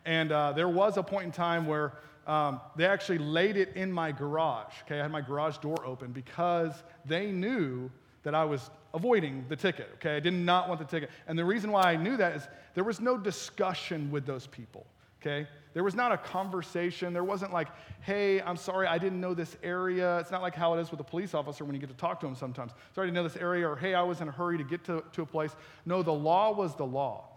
And 0.04 0.30
uh, 0.30 0.52
there 0.52 0.68
was 0.68 0.96
a 0.96 1.02
point 1.02 1.26
in 1.26 1.32
time 1.32 1.66
where 1.66 1.92
um, 2.26 2.60
they 2.74 2.86
actually 2.86 3.18
laid 3.18 3.56
it 3.56 3.76
in 3.76 3.92
my 3.92 4.12
garage. 4.12 4.72
Okay, 4.84 4.98
I 4.98 5.02
had 5.02 5.12
my 5.12 5.20
garage 5.20 5.58
door 5.58 5.76
open 5.84 6.12
because 6.12 6.82
they 7.04 7.30
knew 7.30 7.90
that 8.24 8.34
I 8.34 8.44
was 8.44 8.70
avoiding 8.94 9.44
the 9.48 9.54
ticket. 9.54 9.90
Okay, 9.94 10.16
I 10.16 10.20
did 10.20 10.34
not 10.34 10.68
want 10.68 10.80
the 10.80 10.86
ticket. 10.86 11.10
And 11.28 11.38
the 11.38 11.44
reason 11.44 11.70
why 11.70 11.82
I 11.82 11.96
knew 11.96 12.16
that 12.16 12.34
is 12.34 12.48
there 12.74 12.84
was 12.84 13.00
no 13.00 13.16
discussion 13.16 14.10
with 14.10 14.26
those 14.26 14.46
people. 14.48 14.86
Okay, 15.22 15.48
there 15.72 15.84
was 15.84 15.94
not 15.94 16.12
a 16.12 16.18
conversation. 16.18 17.12
There 17.12 17.24
wasn't 17.24 17.52
like, 17.52 17.68
hey, 18.00 18.40
I'm 18.42 18.56
sorry, 18.56 18.86
I 18.86 18.98
didn't 18.98 19.20
know 19.20 19.34
this 19.34 19.56
area. 19.62 20.18
It's 20.18 20.30
not 20.30 20.42
like 20.42 20.54
how 20.54 20.74
it 20.74 20.80
is 20.80 20.90
with 20.90 21.00
a 21.00 21.04
police 21.04 21.34
officer 21.34 21.64
when 21.64 21.74
you 21.74 21.80
get 21.80 21.90
to 21.90 21.96
talk 21.96 22.20
to 22.20 22.26
them 22.26 22.34
sometimes. 22.34 22.72
Sorry, 22.94 23.06
I 23.06 23.08
didn't 23.08 23.16
know 23.16 23.28
this 23.28 23.40
area, 23.40 23.68
or 23.68 23.76
hey, 23.76 23.94
I 23.94 24.02
was 24.02 24.20
in 24.20 24.28
a 24.28 24.32
hurry 24.32 24.58
to 24.58 24.64
get 24.64 24.84
to, 24.84 25.04
to 25.12 25.22
a 25.22 25.26
place. 25.26 25.54
No, 25.84 26.02
the 26.02 26.12
law 26.12 26.52
was 26.52 26.74
the 26.74 26.86
law. 26.86 27.28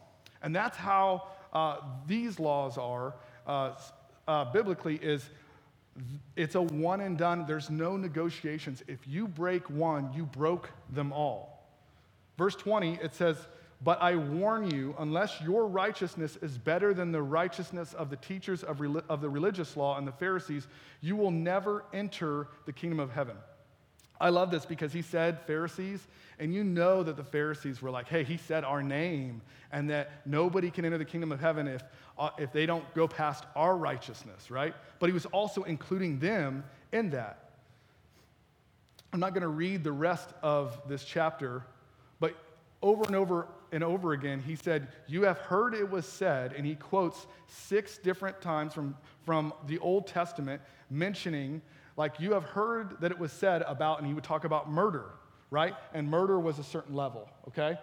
And 0.41 0.55
that's 0.55 0.77
how 0.77 1.27
uh, 1.53 1.77
these 2.07 2.39
laws 2.39 2.77
are 2.77 3.15
uh, 3.45 3.73
uh, 4.29 4.45
biblically 4.45 4.95
is 4.97 5.27
it's 6.35 6.55
a 6.55 6.61
one 6.61 7.01
and 7.01 7.17
done. 7.17 7.45
There's 7.47 7.69
no 7.69 7.97
negotiations. 7.97 8.83
If 8.87 8.99
you 9.07 9.27
break 9.27 9.69
one, 9.69 10.13
you 10.13 10.25
broke 10.25 10.69
them 10.91 11.11
all. 11.11 11.67
Verse 12.37 12.55
20, 12.55 12.99
it 13.03 13.13
says, 13.15 13.35
But 13.83 14.01
I 14.01 14.15
warn 14.15 14.69
you, 14.69 14.95
unless 14.99 15.41
your 15.41 15.67
righteousness 15.67 16.37
is 16.41 16.57
better 16.57 16.93
than 16.93 17.11
the 17.11 17.21
righteousness 17.21 17.93
of 17.95 18.09
the 18.09 18.15
teachers 18.17 18.63
of, 18.63 18.79
of 19.09 19.19
the 19.19 19.29
religious 19.29 19.75
law 19.75 19.97
and 19.97 20.07
the 20.07 20.13
Pharisees, 20.13 20.67
you 21.01 21.15
will 21.15 21.31
never 21.31 21.83
enter 21.91 22.47
the 22.65 22.71
kingdom 22.71 22.99
of 22.99 23.11
heaven. 23.11 23.35
I 24.21 24.29
love 24.29 24.51
this 24.51 24.65
because 24.65 24.91
he 24.91 25.01
said 25.01 25.39
Pharisees, 25.47 26.05
and 26.39 26.53
you 26.53 26.63
know 26.63 27.03
that 27.03 27.15
the 27.15 27.23
Pharisees 27.23 27.81
were 27.81 27.89
like, 27.89 28.07
hey, 28.07 28.23
he 28.23 28.37
said 28.37 28.63
our 28.63 28.83
name, 28.83 29.41
and 29.71 29.89
that 29.89 30.25
nobody 30.25 30.69
can 30.69 30.83
enter 30.85 30.97
the 30.97 31.05
kingdom 31.05 31.31
of 31.31 31.39
heaven 31.39 31.67
if, 31.67 31.83
uh, 32.17 32.29
if 32.37 32.51
they 32.51 32.65
don't 32.65 32.83
go 32.93 33.07
past 33.07 33.45
our 33.55 33.77
righteousness, 33.77 34.51
right? 34.51 34.75
But 34.99 35.07
he 35.07 35.13
was 35.13 35.25
also 35.27 35.63
including 35.63 36.19
them 36.19 36.63
in 36.91 37.11
that. 37.11 37.51
I'm 39.13 39.19
not 39.19 39.33
going 39.33 39.41
to 39.41 39.47
read 39.47 39.83
the 39.83 39.91
rest 39.91 40.29
of 40.43 40.79
this 40.87 41.03
chapter, 41.03 41.63
but 42.19 42.35
over 42.81 43.03
and 43.05 43.15
over 43.15 43.47
and 43.71 43.83
over 43.83 44.13
again, 44.13 44.41
he 44.45 44.55
said, 44.55 44.87
You 45.07 45.23
have 45.23 45.37
heard 45.37 45.73
it 45.73 45.89
was 45.89 46.05
said, 46.05 46.53
and 46.53 46.65
he 46.65 46.75
quotes 46.75 47.25
six 47.47 47.97
different 47.97 48.41
times 48.41 48.73
from, 48.73 48.95
from 49.23 49.53
the 49.67 49.79
Old 49.79 50.07
Testament 50.07 50.61
mentioning 50.89 51.61
like 51.99 52.17
you 52.21 52.31
have 52.31 52.45
heard 52.45 52.95
that 53.01 53.11
it 53.11 53.19
was 53.19 53.29
said 53.29 53.61
about, 53.63 53.97
and 53.97 54.07
he 54.07 54.13
would 54.13 54.23
talk 54.23 54.45
about 54.45 54.71
murder, 54.71 55.03
right? 55.51 55.75
And 55.93 56.09
murder 56.09 56.39
was 56.39 56.57
a 56.57 56.63
certain 56.63 56.95
level, 56.95 57.29
okay? 57.49 57.77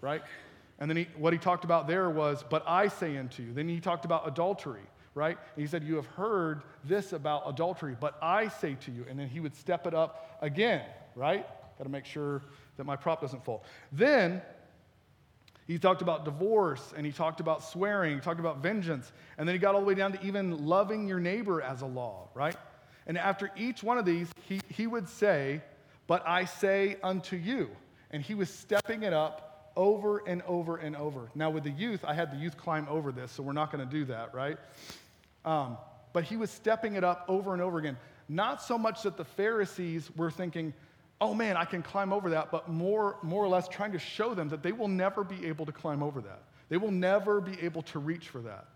Right? 0.00 0.20
And 0.80 0.90
then 0.90 0.96
he, 0.96 1.06
what 1.16 1.32
he 1.32 1.38
talked 1.38 1.62
about 1.62 1.86
there 1.86 2.10
was, 2.10 2.44
but 2.50 2.64
I 2.66 2.88
say 2.88 3.16
unto 3.16 3.44
you. 3.44 3.52
Then 3.52 3.68
he 3.68 3.78
talked 3.78 4.04
about 4.04 4.26
adultery, 4.26 4.82
right? 5.14 5.38
And 5.54 5.62
he 5.62 5.68
said, 5.68 5.84
You 5.84 5.94
have 5.94 6.06
heard 6.06 6.62
this 6.82 7.12
about 7.12 7.48
adultery, 7.48 7.96
but 8.00 8.18
I 8.20 8.48
say 8.48 8.76
to 8.80 8.90
you. 8.90 9.06
And 9.08 9.16
then 9.16 9.28
he 9.28 9.38
would 9.38 9.54
step 9.54 9.86
it 9.86 9.94
up 9.94 10.38
again, 10.42 10.82
right? 11.14 11.46
Got 11.78 11.84
to 11.84 11.88
make 11.90 12.06
sure 12.06 12.42
that 12.78 12.84
my 12.84 12.96
prop 12.96 13.20
doesn't 13.20 13.44
fall. 13.44 13.62
Then 13.92 14.42
he 15.68 15.78
talked 15.78 16.02
about 16.02 16.24
divorce 16.24 16.92
and 16.96 17.06
he 17.06 17.12
talked 17.12 17.38
about 17.38 17.62
swearing, 17.62 18.16
he 18.16 18.20
talked 18.20 18.40
about 18.40 18.60
vengeance, 18.60 19.12
and 19.38 19.46
then 19.46 19.54
he 19.54 19.60
got 19.60 19.76
all 19.76 19.82
the 19.82 19.86
way 19.86 19.94
down 19.94 20.10
to 20.14 20.26
even 20.26 20.66
loving 20.66 21.06
your 21.06 21.20
neighbor 21.20 21.62
as 21.62 21.82
a 21.82 21.86
law, 21.86 22.26
right? 22.34 22.56
And 23.06 23.18
after 23.18 23.50
each 23.56 23.82
one 23.82 23.98
of 23.98 24.04
these, 24.04 24.28
he, 24.48 24.60
he 24.68 24.86
would 24.86 25.08
say, 25.08 25.62
But 26.06 26.26
I 26.26 26.44
say 26.44 26.96
unto 27.02 27.36
you. 27.36 27.70
And 28.10 28.22
he 28.22 28.34
was 28.34 28.50
stepping 28.50 29.04
it 29.04 29.12
up 29.12 29.72
over 29.76 30.22
and 30.26 30.42
over 30.42 30.76
and 30.76 30.96
over. 30.96 31.30
Now, 31.34 31.50
with 31.50 31.64
the 31.64 31.70
youth, 31.70 32.04
I 32.04 32.14
had 32.14 32.32
the 32.32 32.36
youth 32.36 32.56
climb 32.56 32.86
over 32.88 33.12
this, 33.12 33.30
so 33.32 33.42
we're 33.42 33.52
not 33.52 33.72
going 33.72 33.86
to 33.86 33.90
do 33.90 34.04
that, 34.06 34.34
right? 34.34 34.58
Um, 35.44 35.78
but 36.12 36.24
he 36.24 36.36
was 36.36 36.50
stepping 36.50 36.96
it 36.96 37.04
up 37.04 37.24
over 37.28 37.52
and 37.52 37.62
over 37.62 37.78
again. 37.78 37.96
Not 38.28 38.62
so 38.62 38.76
much 38.76 39.02
that 39.02 39.16
the 39.16 39.24
Pharisees 39.24 40.10
were 40.16 40.30
thinking, 40.30 40.74
oh 41.20 41.34
man, 41.34 41.56
I 41.56 41.64
can 41.64 41.82
climb 41.82 42.12
over 42.12 42.30
that, 42.30 42.50
but 42.50 42.68
more, 42.68 43.18
more 43.22 43.44
or 43.44 43.48
less 43.48 43.68
trying 43.68 43.92
to 43.92 43.98
show 43.98 44.34
them 44.34 44.48
that 44.48 44.62
they 44.62 44.72
will 44.72 44.88
never 44.88 45.22
be 45.22 45.46
able 45.46 45.66
to 45.66 45.72
climb 45.72 46.02
over 46.02 46.20
that. 46.22 46.42
They 46.68 46.76
will 46.76 46.90
never 46.90 47.40
be 47.40 47.60
able 47.60 47.82
to 47.82 47.98
reach 47.98 48.28
for 48.28 48.40
that. 48.42 48.66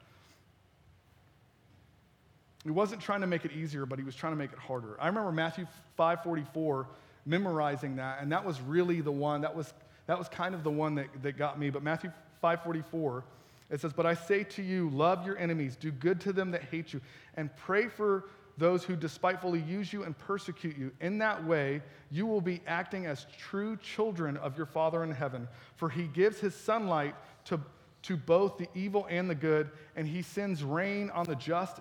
He 2.65 2.71
wasn't 2.71 3.03
trying 3.03 3.21
to 3.21 3.27
make 3.27 3.45
it 3.45 3.53
easier, 3.53 3.85
but 3.87 3.99
he 3.99 4.05
was 4.05 4.17
trying 4.17 4.33
to 4.33 4.39
make 4.39 4.53
it 4.53 4.59
harder. 4.59 4.97
I 4.99 5.07
remember 5.07 5.31
Matthew 5.31 5.67
5:44 5.99 6.87
memorizing 7.27 7.97
that, 7.97 8.21
and 8.21 8.33
that 8.33 8.45
was 8.45 8.61
really 8.61 9.01
the 9.01 9.13
one, 9.13 9.43
that 9.43 9.55
was, 9.55 9.73
that 10.07 10.19
was 10.19 10.29
kind 10.29 10.55
of 10.55 10.65
the 10.65 10.71
one 10.71 10.95
that, 10.97 11.07
that 11.23 11.37
got 11.37 11.59
me. 11.59 11.71
But 11.71 11.83
Matthew 11.83 12.11
5:44, 12.43 13.23
it 13.71 13.81
says, 13.81 13.93
But 13.93 14.07
I 14.07 14.15
say 14.15 14.45
to 14.45 14.63
you, 14.63 14.91
love 14.91 15.27
your 15.27 15.37
enemies, 15.39 15.77
do 15.77 15.91
good 15.91 16.21
to 16.23 16.33
them 16.33 16.51
that 16.53 16.63
hate 16.65 16.93
you, 16.93 17.01
and 17.37 17.55
pray 17.57 17.89
for 17.89 18.25
those 18.57 18.85
who 18.85 18.95
despitefully 18.95 19.61
use 19.61 19.93
you 19.93 20.05
and 20.05 20.17
persecute 20.17 20.77
you. 20.79 20.93
In 21.01 21.19
that 21.19 21.45
way, 21.45 21.83
you 22.11 22.25
will 22.25 22.41
be 22.41 22.61
acting 22.67 23.07
as 23.07 23.27
true 23.37 23.77
children 23.79 24.37
of 24.37 24.57
your 24.57 24.67
Father 24.67 25.03
in 25.03 25.11
heaven, 25.11 25.49
for 25.77 25.91
he 25.91 26.05
gives 26.05 26.39
his 26.39 26.55
sunlight 26.55 27.15
to, 27.47 27.61
to 28.03 28.17
both 28.17 28.57
the 28.57 28.69
evil 28.75 29.07
and 29.11 29.29
the 29.29 29.35
good, 29.35 29.71
and 29.97 30.07
he 30.07 30.23
sends 30.23 30.63
rain 30.63 31.11
on 31.11 31.27
the 31.27 31.35
just 31.35 31.81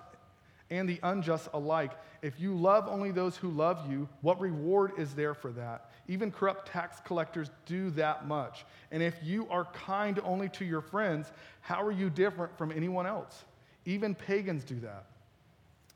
and 0.70 0.88
the 0.88 0.98
unjust 1.02 1.48
alike. 1.52 1.92
If 2.22 2.40
you 2.40 2.54
love 2.54 2.88
only 2.88 3.10
those 3.10 3.36
who 3.36 3.50
love 3.50 3.90
you, 3.90 4.08
what 4.22 4.40
reward 4.40 4.92
is 4.98 5.14
there 5.14 5.34
for 5.34 5.52
that? 5.52 5.90
Even 6.08 6.30
corrupt 6.30 6.68
tax 6.68 7.00
collectors 7.04 7.50
do 7.66 7.90
that 7.90 8.26
much. 8.26 8.64
And 8.90 9.02
if 9.02 9.14
you 9.22 9.46
are 9.50 9.66
kind 9.66 10.20
only 10.24 10.48
to 10.50 10.64
your 10.64 10.80
friends, 10.80 11.30
how 11.60 11.82
are 11.82 11.92
you 11.92 12.10
different 12.10 12.56
from 12.56 12.72
anyone 12.72 13.06
else? 13.06 13.44
Even 13.84 14.14
pagans 14.14 14.64
do 14.64 14.80
that. 14.80 15.04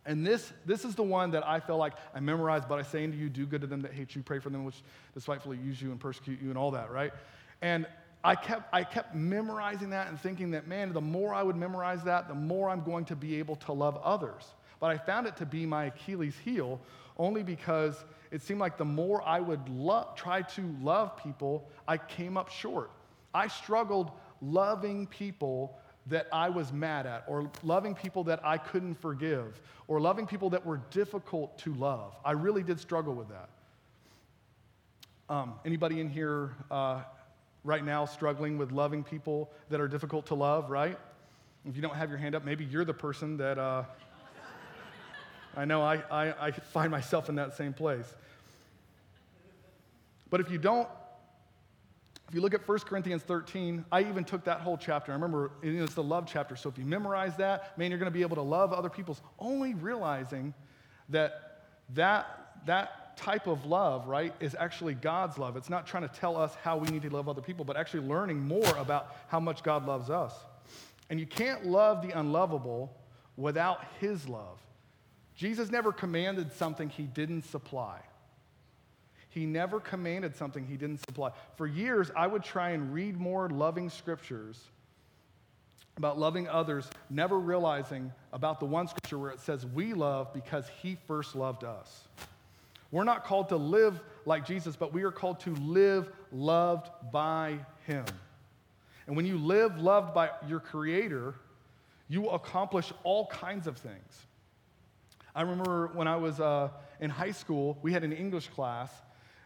And 0.07 0.26
this, 0.26 0.52
this 0.64 0.85
is 0.85 0.94
the 0.94 1.02
one 1.02 1.33
that 1.33 1.46
I 1.46 1.61
feel 1.61 1.76
like 1.76 1.92
I 2.14 2.20
memorized, 2.20 2.68
but 2.68 2.78
I 2.78 2.83
say 2.83 3.04
unto 3.04 3.16
you, 3.16 3.28
do 3.28 3.44
good 3.44 3.61
to 3.61 3.66
them 3.66 3.83
that 3.83 3.92
hate 3.92 4.14
you, 4.16 4.22
pray 4.22 4.38
for 4.38 4.48
them 4.48 4.64
which 4.64 4.83
despitefully 5.12 5.59
use 5.59 5.83
you 5.83 5.90
and 5.90 6.00
persecute 6.00 6.40
you, 6.40 6.48
and 6.48 6.57
all 6.57 6.70
that, 6.70 6.90
right? 6.90 7.12
And 7.61 7.87
I 8.24 8.35
kept, 8.35 8.72
I 8.72 8.85
kept 8.85 9.14
memorizing 9.14 9.90
that 9.90 10.09
and 10.09 10.18
thinking 10.18 10.52
that, 10.52 10.66
man, 10.66 10.92
the 10.92 11.00
more 11.00 11.35
I 11.35 11.42
would 11.42 11.57
memorize 11.57 12.02
that, 12.04 12.26
the 12.26 12.35
more 12.35 12.70
I'm 12.70 12.83
going 12.83 13.04
to 13.07 13.16
be 13.16 13.37
able 13.38 13.57
to 13.57 13.72
love 13.72 13.98
others. 14.02 14.54
But 14.80 14.90
I 14.90 14.98
found 14.98 15.26
it 15.26 15.36
to 15.36 15.46
be 15.46 15.66
my 15.66 15.86
Achilles 15.86 16.36
heel 16.44 16.80
only 17.16 17.42
because 17.42 18.04
it 18.30 18.42
seemed 18.42 18.60
like 18.60 18.76
the 18.76 18.84
more 18.84 19.26
I 19.26 19.40
would 19.40 19.68
lo- 19.68 20.08
try 20.14 20.42
to 20.42 20.76
love 20.82 21.16
people, 21.16 21.68
I 21.86 21.96
came 21.96 22.36
up 22.36 22.48
short. 22.48 22.90
I 23.34 23.48
struggled 23.48 24.10
loving 24.40 25.06
people 25.06 25.76
that 26.06 26.26
I 26.32 26.48
was 26.48 26.72
mad 26.72 27.06
at, 27.06 27.24
or 27.28 27.50
loving 27.62 27.94
people 27.94 28.24
that 28.24 28.40
I 28.44 28.56
couldn't 28.56 28.94
forgive, 28.94 29.60
or 29.88 30.00
loving 30.00 30.26
people 30.26 30.50
that 30.50 30.64
were 30.64 30.80
difficult 30.90 31.58
to 31.58 31.74
love. 31.74 32.14
I 32.24 32.32
really 32.32 32.62
did 32.62 32.80
struggle 32.80 33.14
with 33.14 33.28
that. 33.28 33.48
Um, 35.28 35.54
anybody 35.66 36.00
in 36.00 36.08
here 36.08 36.54
uh, 36.70 37.02
right 37.62 37.84
now 37.84 38.06
struggling 38.06 38.56
with 38.56 38.72
loving 38.72 39.04
people 39.04 39.50
that 39.68 39.80
are 39.80 39.88
difficult 39.88 40.24
to 40.26 40.34
love, 40.34 40.70
right? 40.70 40.98
If 41.66 41.76
you 41.76 41.82
don't 41.82 41.94
have 41.94 42.08
your 42.08 42.18
hand 42.18 42.34
up, 42.34 42.44
maybe 42.44 42.64
you're 42.64 42.86
the 42.86 42.94
person 42.94 43.36
that 43.36 43.58
uh, 43.58 43.84
I 45.56 45.64
know 45.64 45.82
I, 45.82 46.02
I, 46.11 46.46
I 46.46 46.50
find 46.50 46.90
myself 46.90 47.28
in 47.28 47.34
that 47.37 47.56
same 47.56 47.72
place. 47.72 48.06
But 50.30 50.40
if 50.40 50.50
you 50.50 50.58
don't, 50.58 50.88
if 52.28 52.34
you 52.34 52.42
look 52.42 52.52
at 52.52 52.68
1 52.68 52.78
Corinthians 52.80 53.22
13, 53.22 53.87
I 53.90 54.02
even 54.02 54.24
took 54.24 54.44
that 54.44 54.61
whole 54.61 54.76
chapter. 54.76 55.12
I 55.12 55.14
remember 55.14 55.50
it's 55.62 55.94
the 55.94 56.02
love 56.02 56.28
chapter. 56.30 56.56
So 56.56 56.68
if 56.68 56.76
you 56.76 56.84
memorize 56.84 57.37
that, 57.38 57.76
man, 57.78 57.90
you're 57.90 57.98
going 57.98 58.11
to 58.11 58.16
be 58.16 58.22
able 58.22 58.37
to 58.37 58.42
love 58.42 58.72
other 58.72 58.90
people's, 58.90 59.22
only 59.38 59.74
realizing 59.74 60.52
that 61.08 61.62
that, 61.94 62.52
that 62.66 63.16
type 63.16 63.46
of 63.46 63.64
love, 63.64 64.06
right, 64.06 64.34
is 64.40 64.54
actually 64.58 64.92
God's 64.92 65.38
love. 65.38 65.56
It's 65.56 65.70
not 65.70 65.87
trying 65.87 66.06
to 66.06 66.14
tell 66.14 66.37
us 66.37 66.54
how 66.62 66.76
we 66.76 66.88
need 66.88 67.02
to 67.02 67.11
love 67.11 67.30
other 67.30 67.40
people, 67.40 67.64
but 67.64 67.78
actually 67.78 68.06
learning 68.06 68.40
more 68.40 68.76
about 68.76 69.16
how 69.28 69.40
much 69.40 69.62
God 69.62 69.87
loves 69.87 70.11
us. 70.11 70.34
And 71.08 71.18
you 71.18 71.26
can't 71.26 71.66
love 71.66 72.06
the 72.06 72.18
unlovable 72.18 72.94
without 73.38 73.84
His 74.00 74.28
love. 74.28 74.58
Jesus 75.38 75.70
never 75.70 75.92
commanded 75.92 76.53
something 76.53 76.88
he 76.88 77.05
didn't 77.05 77.42
supply. 77.42 78.01
He 79.29 79.46
never 79.46 79.79
commanded 79.79 80.35
something 80.35 80.66
he 80.66 80.77
didn't 80.77 80.98
supply. 80.98 81.31
For 81.55 81.64
years, 81.64 82.11
I 82.16 82.27
would 82.27 82.42
try 82.42 82.70
and 82.70 82.92
read 82.92 83.16
more 83.16 83.48
loving 83.48 83.88
scriptures 83.88 84.61
about 85.96 86.18
loving 86.18 86.48
others, 86.48 86.90
never 87.09 87.38
realizing 87.38 88.12
about 88.33 88.59
the 88.59 88.66
one 88.66 88.88
scripture 88.88 89.16
where 89.16 89.31
it 89.31 89.38
says, 89.38 89.64
We 89.64 89.94
love 89.94 90.35
because 90.35 90.66
he 90.83 90.98
first 91.07 91.37
loved 91.37 91.62
us. 91.62 92.09
We're 92.90 93.05
not 93.05 93.24
called 93.24 93.51
to 93.51 93.57
live 93.57 94.01
like 94.27 94.44
Jesus, 94.44 94.74
but 94.74 94.92
we 94.92 95.05
are 95.05 95.12
called 95.12 95.38
to 95.40 95.55
live 95.55 96.11
loved 96.33 96.90
by 97.12 97.61
him. 97.87 98.07
And 99.07 99.14
when 99.14 99.24
you 99.24 99.38
live 99.38 99.79
loved 99.79 100.14
by 100.14 100.31
your 100.48 100.59
Creator, 100.59 101.37
you 102.09 102.22
will 102.22 102.35
accomplish 102.35 102.92
all 103.05 103.29
kinds 103.29 103.68
of 103.68 103.77
things. 103.77 104.27
I 105.38 105.42
remember 105.42 105.92
when 105.94 106.09
I 106.09 106.16
was 106.16 106.40
uh, 106.40 106.68
in 106.98 107.11
high 107.11 107.31
school, 107.31 107.79
we 107.81 107.92
had 107.92 108.03
an 108.03 108.12
English 108.12 108.48
class 108.48 108.90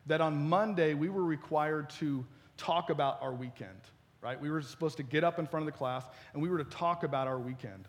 that 0.06 0.22
on 0.22 0.48
Monday 0.48 0.94
we 0.94 1.10
were 1.10 1.22
required 1.22 1.90
to 2.00 2.24
talk 2.56 2.88
about 2.88 3.20
our 3.20 3.34
weekend, 3.34 3.78
right? 4.22 4.40
We 4.40 4.50
were 4.50 4.62
supposed 4.62 4.96
to 4.96 5.02
get 5.02 5.22
up 5.22 5.38
in 5.38 5.46
front 5.46 5.66
of 5.68 5.70
the 5.70 5.76
class 5.76 6.06
and 6.32 6.42
we 6.42 6.48
were 6.48 6.56
to 6.56 6.64
talk 6.64 7.04
about 7.04 7.28
our 7.28 7.38
weekend. 7.38 7.88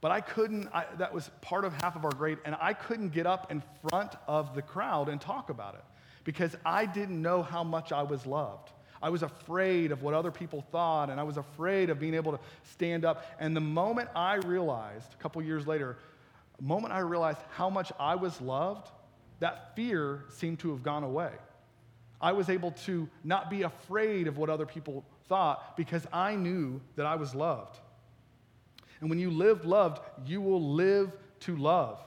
But 0.00 0.12
I 0.12 0.20
couldn't, 0.20 0.68
I, 0.72 0.84
that 0.98 1.12
was 1.12 1.28
part 1.40 1.64
of 1.64 1.72
half 1.82 1.96
of 1.96 2.04
our 2.04 2.12
grade, 2.12 2.38
and 2.44 2.54
I 2.60 2.72
couldn't 2.72 3.08
get 3.08 3.26
up 3.26 3.50
in 3.50 3.64
front 3.88 4.12
of 4.28 4.54
the 4.54 4.62
crowd 4.62 5.08
and 5.08 5.20
talk 5.20 5.50
about 5.50 5.74
it 5.74 5.84
because 6.22 6.54
I 6.64 6.86
didn't 6.86 7.20
know 7.20 7.42
how 7.42 7.64
much 7.64 7.90
I 7.90 8.04
was 8.04 8.26
loved. 8.26 8.70
I 9.02 9.08
was 9.08 9.24
afraid 9.24 9.90
of 9.90 10.02
what 10.02 10.14
other 10.14 10.30
people 10.30 10.64
thought, 10.70 11.10
and 11.10 11.18
I 11.18 11.24
was 11.24 11.36
afraid 11.36 11.90
of 11.90 11.98
being 11.98 12.14
able 12.14 12.30
to 12.30 12.38
stand 12.62 13.04
up. 13.04 13.24
And 13.40 13.56
the 13.56 13.60
moment 13.60 14.08
I 14.14 14.36
realized, 14.36 15.14
a 15.14 15.16
couple 15.22 15.42
years 15.42 15.66
later, 15.66 15.96
the 16.60 16.66
moment 16.66 16.92
I 16.92 16.98
realized 16.98 17.38
how 17.56 17.70
much 17.70 17.90
I 17.98 18.16
was 18.16 18.38
loved, 18.40 18.90
that 19.38 19.74
fear 19.74 20.24
seemed 20.28 20.58
to 20.60 20.70
have 20.70 20.82
gone 20.82 21.04
away. 21.04 21.30
I 22.20 22.32
was 22.32 22.50
able 22.50 22.72
to 22.72 23.08
not 23.24 23.48
be 23.48 23.62
afraid 23.62 24.28
of 24.28 24.36
what 24.36 24.50
other 24.50 24.66
people 24.66 25.04
thought 25.26 25.76
because 25.76 26.06
I 26.12 26.34
knew 26.36 26.80
that 26.96 27.06
I 27.06 27.16
was 27.16 27.34
loved. 27.34 27.78
And 29.00 29.08
when 29.08 29.18
you 29.18 29.30
live 29.30 29.64
loved, 29.64 30.02
you 30.26 30.42
will 30.42 30.74
live 30.74 31.12
to 31.40 31.56
love. 31.56 31.98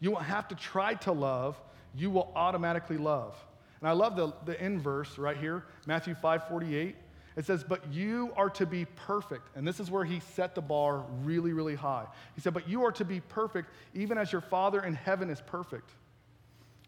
You 0.00 0.10
won't 0.10 0.26
have 0.26 0.48
to 0.48 0.54
try 0.54 0.92
to 0.94 1.12
love, 1.12 1.58
you 1.94 2.10
will 2.10 2.30
automatically 2.36 2.98
love. 2.98 3.34
And 3.80 3.88
I 3.88 3.92
love 3.92 4.14
the, 4.14 4.34
the 4.44 4.62
inverse 4.62 5.16
right 5.16 5.38
here, 5.38 5.64
Matthew 5.86 6.14
5 6.14 6.48
48. 6.48 6.96
It 7.36 7.44
says, 7.44 7.62
But 7.62 7.92
you 7.92 8.32
are 8.36 8.50
to 8.50 8.66
be 8.66 8.86
perfect. 8.86 9.48
And 9.54 9.68
this 9.68 9.78
is 9.78 9.90
where 9.90 10.04
he 10.04 10.20
set 10.20 10.54
the 10.54 10.62
bar 10.62 11.04
really, 11.22 11.52
really 11.52 11.74
high. 11.74 12.06
He 12.34 12.40
said, 12.40 12.54
But 12.54 12.68
you 12.68 12.84
are 12.84 12.92
to 12.92 13.04
be 13.04 13.20
perfect, 13.20 13.70
even 13.94 14.18
as 14.18 14.32
your 14.32 14.40
Father 14.40 14.82
in 14.82 14.94
heaven 14.94 15.30
is 15.30 15.40
perfect. 15.42 15.90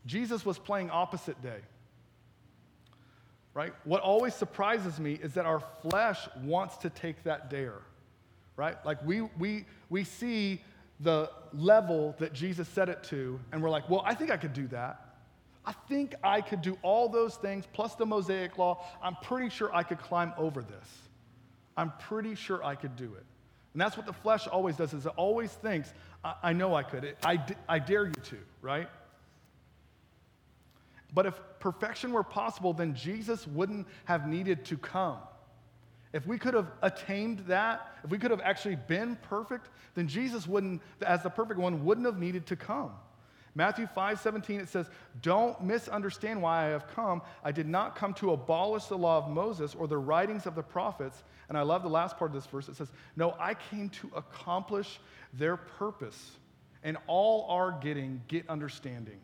Jesus 0.07 0.47
was 0.47 0.59
playing 0.59 0.91
opposite 0.91 1.41
day. 1.43 1.61
Right? 3.53 3.75
What 3.85 4.01
always 4.03 4.35
surprises 4.35 4.99
me 4.99 5.19
is 5.23 5.35
that 5.35 5.45
our 5.45 5.63
flesh 5.83 6.29
wants 6.43 6.77
to 6.79 6.91
take 6.91 7.23
that 7.25 7.51
dare. 7.51 7.81
Right? 8.57 8.77
Like 8.87 9.05
we 9.05 9.23
we 9.39 9.67
we 9.91 10.05
see 10.05 10.63
the 11.01 11.31
level 11.53 12.17
that 12.19 12.33
Jesus 12.33 12.69
set 12.69 12.89
it 12.89 13.05
to, 13.05 13.39
and 13.53 13.63
we're 13.63 13.71
like, 13.71 13.89
well, 13.89 14.03
I 14.05 14.15
think 14.15 14.31
I 14.31 14.37
could 14.37 14.53
do 14.53 14.67
that. 14.69 15.08
I 15.65 15.73
think 15.89 16.15
I 16.23 16.41
could 16.41 16.63
do 16.63 16.79
all 16.83 17.09
those 17.09 17.37
things 17.37 17.65
plus 17.73 17.95
the 17.95 18.07
Mosaic 18.07 18.57
law. 18.59 18.85
I'm 19.03 19.17
pretty 19.23 19.51
sure 19.51 19.75
I 19.75 19.83
could 19.83 19.99
climb 19.99 20.33
over 20.39 20.63
this. 20.63 20.89
I'm 21.77 21.93
pretty 22.01 22.35
sure 22.35 22.65
I 22.65 22.75
could 22.75 22.97
do 22.97 23.15
it. 23.15 23.25
And 23.75 23.81
that's 23.81 23.97
what 23.97 24.07
the 24.07 24.13
flesh 24.13 24.47
always 24.47 24.77
does, 24.77 24.95
is 24.95 25.07
it 25.07 25.13
always 25.17 25.53
thinks, 25.53 25.93
I, 26.25 26.35
I 26.43 26.53
know 26.53 26.75
I 26.75 26.83
could. 26.83 27.17
I, 27.23 27.45
I 27.69 27.79
dare 27.79 28.07
you 28.07 28.13
to, 28.13 28.39
right? 28.63 28.89
But 31.15 31.27
if 31.27 31.41
perfection 31.61 32.13
were 32.13 32.25
possible, 32.25 32.73
then 32.73 32.95
Jesus 32.95 33.47
wouldn't 33.47 33.87
have 34.07 34.27
needed 34.27 34.65
to 34.67 34.77
come. 34.77 35.19
If 36.13 36.27
we 36.27 36.39
could 36.39 36.55
have 36.55 36.73
attained 36.83 37.41
that, 37.41 37.87
if 38.03 38.11
we 38.11 38.19
could 38.19 38.31
have 38.31 38.41
actually 38.41 38.77
been 38.77 39.17
perfect, 39.17 39.69
then 39.95 40.09
Jesus 40.09 40.47
wouldn't, 40.47 40.81
as 41.07 41.23
the 41.23 41.31
perfect 41.31 41.61
one, 41.61 41.85
wouldn't 41.85 42.07
have 42.07 42.19
needed 42.19 42.47
to 42.47 42.57
come. 42.57 42.93
Matthew 43.59 43.89
5 43.89 44.21
17, 44.21 44.61
it 44.61 44.69
says, 44.69 44.89
Don't 45.21 45.61
misunderstand 45.65 46.41
why 46.41 46.67
I 46.67 46.69
have 46.69 46.87
come. 46.95 47.23
I 47.43 47.51
did 47.51 47.67
not 47.67 47.97
come 47.97 48.15
to 48.15 48.31
abolish 48.31 48.85
the 48.85 48.97
law 48.97 49.19
of 49.19 49.29
Moses 49.29 49.75
or 49.75 49.89
the 49.89 49.99
writings 49.99 50.47
of 50.47 50.55
the 50.55 50.63
prophets. 50.63 51.25
And 51.49 51.59
I 51.59 51.63
love 51.63 51.83
the 51.83 51.89
last 51.89 52.17
part 52.19 52.31
of 52.31 52.37
this 52.37 52.47
verse. 52.47 52.69
It 52.69 52.77
says, 52.77 52.93
No, 53.17 53.35
I 53.37 53.55
came 53.55 53.89
to 53.89 54.13
accomplish 54.15 55.01
their 55.33 55.57
purpose. 55.57 56.31
And 56.85 56.99
all 57.09 57.51
are 57.51 57.73
getting, 57.73 58.23
get 58.29 58.49
understanding. 58.49 59.19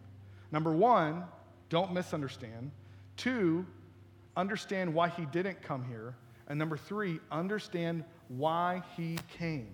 Number 0.50 0.72
one, 0.72 1.22
don't 1.68 1.92
misunderstand. 1.92 2.72
Two, 3.16 3.64
understand 4.36 4.92
why 4.92 5.10
he 5.10 5.26
didn't 5.26 5.62
come 5.62 5.84
here. 5.84 6.16
And 6.48 6.58
number 6.58 6.76
three, 6.76 7.20
understand 7.30 8.02
why 8.26 8.82
he 8.96 9.16
came. 9.38 9.68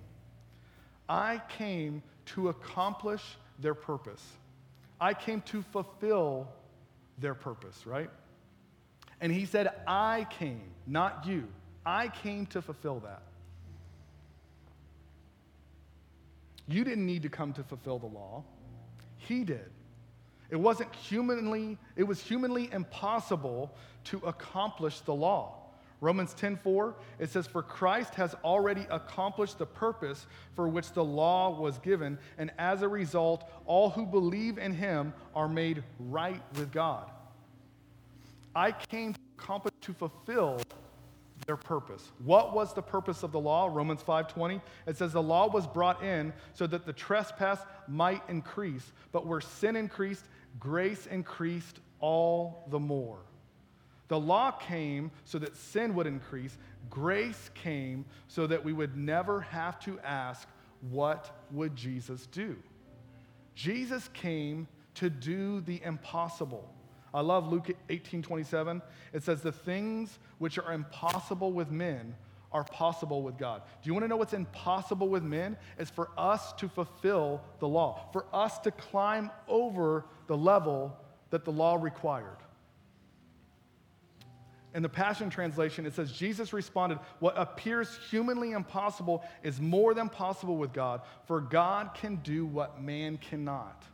I 1.09 1.41
came 1.49 2.03
to 2.27 2.51
accomplish 2.51 3.23
their 3.59 3.75
purpose. 3.75 4.23
I 5.01 5.15
came 5.15 5.41
to 5.43 5.63
fulfill 5.63 6.49
their 7.19 7.35
purpose, 7.35 7.87
right? 7.87 8.11
And 9.21 9.33
he 9.33 9.47
said, 9.47 9.71
I 9.87 10.27
came, 10.31 10.63
not 10.87 11.27
you. 11.27 11.49
I 11.85 12.09
came 12.09 12.47
to 12.47 12.63
fulfill 12.63 13.01
that. 13.01 13.23
You 16.69 16.85
didn't 16.85 17.07
need 17.07 17.23
to 17.23 17.29
come 17.29 17.53
to 17.55 17.65
fulfill 17.65 17.99
the 17.99 18.07
law. 18.07 18.45
He 19.17 19.45
did. 19.45 19.71
It 20.51 20.57
wasn't 20.57 20.95
humanly, 20.95 21.79
it 21.97 22.03
was 22.05 22.21
humanly 22.21 22.71
impossible 22.73 23.75
to 24.05 24.19
accomplish 24.19 25.01
the 25.01 25.15
law. 25.15 25.60
Romans 26.01 26.35
10:4 26.35 26.95
it 27.19 27.31
says 27.31 27.47
for 27.47 27.63
Christ 27.63 28.15
has 28.15 28.35
already 28.43 28.87
accomplished 28.91 29.59
the 29.59 29.67
purpose 29.67 30.27
for 30.55 30.69
which 30.69 30.93
the 30.93 31.05
law 31.05 31.51
was 31.51 31.79
given 31.79 32.19
and 32.39 32.51
as 32.59 32.83
a 32.83 32.89
result 32.89 33.45
all 33.67 33.91
who 33.91 34.07
believe 34.07 34.59
in 34.59 34.73
him 34.73 35.13
are 35.35 35.49
made 35.49 35.85
right 35.99 36.43
with 36.57 36.73
God. 36.73 37.11
I 38.55 38.73
came 38.73 39.13
to 39.13 39.21
accomplish 39.39 39.75
to 39.83 39.93
fulfill 39.93 40.61
their 41.47 41.57
purpose. 41.57 42.11
What 42.25 42.55
was 42.55 42.73
the 42.75 42.83
purpose 42.83 43.23
of 43.23 43.33
the 43.33 43.41
law? 43.41 43.67
Romans 43.67 44.03
5:20 44.03 44.63
it 44.87 44.97
says 44.97 45.13
the 45.13 45.23
law 45.23 45.49
was 45.49 45.67
brought 45.67 46.03
in 46.03 46.33
so 46.55 46.67
that 46.67 46.87
the 46.87 46.93
trespass 46.93 47.61
might 47.87 48.23
increase, 48.29 48.93
but 49.13 49.27
where 49.27 49.41
sin 49.41 49.77
increased, 49.77 50.25
grace 50.59 51.07
increased 51.07 51.81
all 52.01 52.67
the 52.71 52.79
more. 52.79 53.19
The 54.11 54.19
law 54.19 54.51
came 54.51 55.13
so 55.25 55.39
that 55.39 55.57
sin 55.57 55.95
would 55.95 56.09
increase. 56.09 56.59
Grace 56.91 57.49
came 57.55 58.05
so 58.27 58.45
that 58.49 58.65
we 58.65 58.73
would 58.73 58.97
never 58.97 59.41
have 59.41 59.79
to 59.85 60.01
ask, 60.01 60.49
What 60.91 61.31
would 61.53 61.77
Jesus 61.77 62.27
do? 62.27 62.57
Jesus 63.55 64.09
came 64.13 64.67
to 64.97 65.11
do 65.11 65.61
the 65.61 65.81
impossible. 65.85 66.75
I 67.15 67.21
love 67.21 67.53
Luke 67.53 67.71
18 67.89 68.21
27. 68.21 68.83
It 69.13 69.23
says, 69.23 69.43
The 69.43 69.53
things 69.53 70.19
which 70.39 70.59
are 70.59 70.73
impossible 70.73 71.53
with 71.53 71.71
men 71.71 72.17
are 72.51 72.65
possible 72.65 73.23
with 73.23 73.39
God. 73.39 73.63
Do 73.81 73.87
you 73.87 73.95
want 73.95 74.03
to 74.03 74.09
know 74.09 74.17
what's 74.17 74.33
impossible 74.33 75.09
with 75.09 75.23
men? 75.23 75.57
It's 75.79 75.89
for 75.89 76.09
us 76.19 76.53
to 76.55 76.69
fulfill 76.69 77.43
the 77.61 77.69
law, 77.69 78.09
for 78.13 78.27
us 78.33 78.59
to 78.61 78.73
climb 78.73 79.31
over 79.47 80.05
the 80.27 80.37
level 80.37 80.99
that 81.31 81.45
the 81.45 81.53
law 81.53 81.77
required. 81.77 82.39
In 84.73 84.83
the 84.83 84.89
Passion 84.89 85.31
Translation, 85.31 85.85
it 85.85 85.95
says, 85.95 86.13
Jesus 86.13 86.53
responded, 86.53 86.99
What 87.19 87.35
appears 87.37 87.99
humanly 88.09 88.53
impossible 88.53 89.25
is 89.43 89.61
more 89.61 89.95
than 89.95 90.09
possible 90.09 90.57
with 90.57 90.73
God, 90.73 91.03
for 91.27 91.41
God 91.41 91.95
can 91.95 92.17
do 92.17 92.47
what 92.47 92.81
man 92.81 93.19
cannot. 93.19 93.85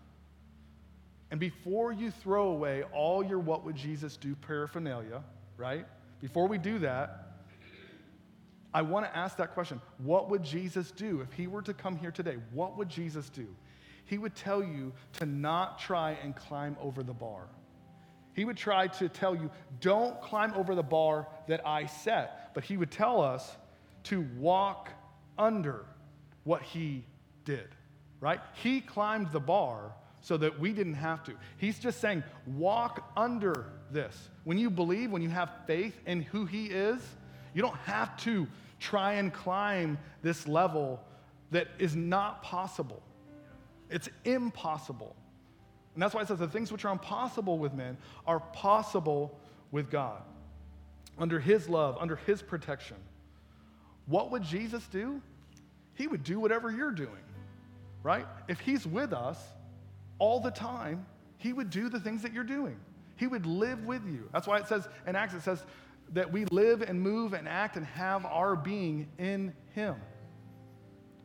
And 1.30 1.40
before 1.40 1.92
you 1.92 2.10
throw 2.10 2.48
away 2.48 2.84
all 2.92 3.24
your 3.24 3.38
what 3.38 3.64
would 3.64 3.74
Jesus 3.74 4.16
do 4.16 4.34
paraphernalia, 4.34 5.22
right? 5.56 5.86
Before 6.20 6.46
we 6.46 6.58
do 6.58 6.78
that, 6.80 7.26
I 8.72 8.82
want 8.82 9.06
to 9.06 9.16
ask 9.16 9.38
that 9.38 9.54
question 9.54 9.80
What 9.98 10.28
would 10.28 10.42
Jesus 10.42 10.90
do 10.90 11.22
if 11.22 11.32
he 11.32 11.46
were 11.46 11.62
to 11.62 11.72
come 11.72 11.96
here 11.96 12.10
today? 12.10 12.36
What 12.52 12.76
would 12.76 12.90
Jesus 12.90 13.30
do? 13.30 13.46
He 14.04 14.18
would 14.18 14.34
tell 14.36 14.62
you 14.62 14.92
to 15.14 15.26
not 15.26 15.78
try 15.78 16.12
and 16.22 16.36
climb 16.36 16.76
over 16.80 17.02
the 17.02 17.14
bar. 17.14 17.46
He 18.37 18.44
would 18.44 18.59
try 18.59 18.87
to 18.87 19.09
tell 19.09 19.35
you, 19.35 19.51
don't 19.81 20.20
climb 20.20 20.53
over 20.53 20.75
the 20.75 20.83
bar 20.83 21.27
that 21.49 21.66
I 21.66 21.87
set. 21.87 22.53
But 22.55 22.64
he 22.64 22.77
would 22.77 22.90
tell 22.90 23.22
us 23.22 23.57
to 24.05 24.27
walk 24.38 24.90
under 25.38 25.87
what 26.44 26.61
he 26.61 27.03
did, 27.46 27.68
right? 28.20 28.40
He 28.62 28.83
climbed 28.83 29.33
the 29.33 29.40
bar 29.40 29.92
so 30.20 30.37
that 30.37 30.61
we 30.61 30.72
didn't 30.72 30.94
have 30.94 31.25
to. 31.25 31.33
He's 31.57 31.79
just 31.79 31.99
saying, 31.99 32.22
walk 32.46 33.11
under 33.16 33.72
this. 33.90 34.29
When 34.44 34.59
you 34.59 34.68
believe, 34.68 35.11
when 35.11 35.22
you 35.22 35.31
have 35.31 35.51
faith 35.66 35.99
in 36.05 36.20
who 36.20 36.44
he 36.44 36.66
is, 36.66 37.01
you 37.55 37.62
don't 37.62 37.77
have 37.79 38.18
to 38.18 38.46
try 38.79 39.14
and 39.14 39.33
climb 39.33 39.99
this 40.22 40.46
level 40.46 41.01
that 41.53 41.68
is 41.79 41.96
not 41.96 42.42
possible. 42.42 43.03
It's 43.88 44.11
impossible. 44.27 45.16
And 45.96 46.02
that's 46.02 46.14
why 46.14 46.20
it 46.20 46.28
says 46.28 46.38
the 46.38 46.46
things 46.46 46.70
which 46.70 46.85
are 46.85 46.92
impossible 46.92 47.59
with 47.59 47.72
men 47.72 47.96
are 48.26 48.38
possible 48.38 49.40
with 49.72 49.90
God. 49.90 50.20
Under 51.16 51.40
His 51.40 51.70
love, 51.70 51.96
under 51.98 52.16
His 52.16 52.42
protection. 52.42 52.98
What 54.04 54.30
would 54.30 54.42
Jesus 54.42 54.87
do? 54.88 55.22
He 55.94 56.06
would 56.06 56.22
do 56.22 56.38
whatever 56.38 56.70
you're 56.70 56.90
doing, 56.90 57.24
right? 58.02 58.26
If 58.46 58.61
He's 58.61 58.87
with 58.87 59.14
us 59.14 59.38
all 60.18 60.38
the 60.38 60.50
time, 60.50 61.06
He 61.38 61.54
would 61.54 61.70
do 61.70 61.88
the 61.88 61.98
things 61.98 62.20
that 62.20 62.35
you're 62.35 62.44
doing. 62.44 62.76
He 63.16 63.26
would 63.26 63.46
live 63.46 63.87
with 63.87 64.06
you. 64.06 64.28
That's 64.35 64.46
why 64.46 64.59
it 64.59 64.68
says 64.68 64.87
in 65.06 65.16
Acts, 65.16 65.32
it 65.32 65.40
says 65.40 65.64
that 66.12 66.30
we 66.30 66.44
live 66.50 66.82
and 66.82 67.00
move 67.00 67.32
and 67.32 67.48
act 67.48 67.78
and 67.78 67.87
have 67.87 68.26
our 68.26 68.54
being 68.54 69.09
in 69.16 69.54
Him, 69.74 69.94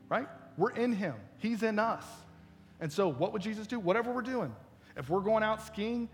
right? 0.07 0.29
We're 0.55 0.71
in 0.71 0.93
Him, 0.93 1.15
He's 1.39 1.61
in 1.61 1.77
us. 1.77 2.05
And 2.79 2.91
so, 2.91 3.09
what 3.09 3.31
would 3.31 3.43
Jesus 3.43 3.67
do? 3.67 3.79
Whatever 3.79 4.11
we're 4.11 4.23
doing. 4.23 4.55
If 4.95 5.09
we're 5.09 5.21
going 5.21 5.43
out 5.43 5.65
skiing, 5.65 6.09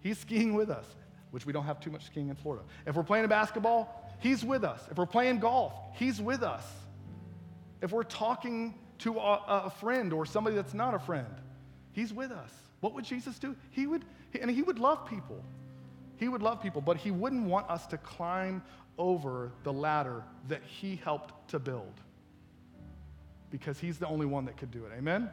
he's 0.00 0.18
skiing 0.18 0.54
with 0.54 0.70
us, 0.70 0.86
which 1.30 1.46
we 1.46 1.52
don't 1.52 1.64
have 1.64 1.80
too 1.80 1.90
much 1.90 2.04
skiing 2.06 2.28
in 2.28 2.36
Florida. 2.36 2.64
If 2.86 2.96
we're 2.96 3.02
playing 3.02 3.26
basketball, 3.28 4.12
he's 4.20 4.44
with 4.44 4.64
us. 4.64 4.80
If 4.90 4.98
we're 4.98 5.06
playing 5.06 5.40
golf, 5.40 5.72
he's 5.94 6.20
with 6.20 6.42
us. 6.42 6.66
If 7.80 7.92
we're 7.92 8.02
talking 8.02 8.74
to 8.98 9.18
a, 9.18 9.64
a 9.66 9.70
friend 9.70 10.12
or 10.12 10.26
somebody 10.26 10.56
that's 10.56 10.74
not 10.74 10.94
a 10.94 10.98
friend. 10.98 11.26
He's 11.92 12.12
with 12.12 12.30
us. 12.30 12.50
What 12.80 12.94
would 12.94 13.04
Jesus 13.04 13.38
do? 13.38 13.56
He 13.70 13.86
would, 13.86 14.04
and 14.40 14.50
he 14.50 14.62
would 14.62 14.78
love 14.78 15.06
people. 15.06 15.42
He 16.16 16.28
would 16.28 16.42
love 16.42 16.62
people, 16.62 16.80
but 16.80 16.96
he 16.96 17.10
wouldn't 17.10 17.46
want 17.46 17.68
us 17.68 17.86
to 17.88 17.98
climb 17.98 18.62
over 18.98 19.52
the 19.64 19.72
ladder 19.72 20.22
that 20.48 20.62
he 20.62 20.96
helped 20.96 21.48
to 21.50 21.58
build 21.58 21.92
because 23.50 23.78
he's 23.78 23.98
the 23.98 24.06
only 24.06 24.26
one 24.26 24.44
that 24.44 24.56
could 24.56 24.70
do 24.70 24.84
it. 24.84 24.92
Amen? 24.96 25.30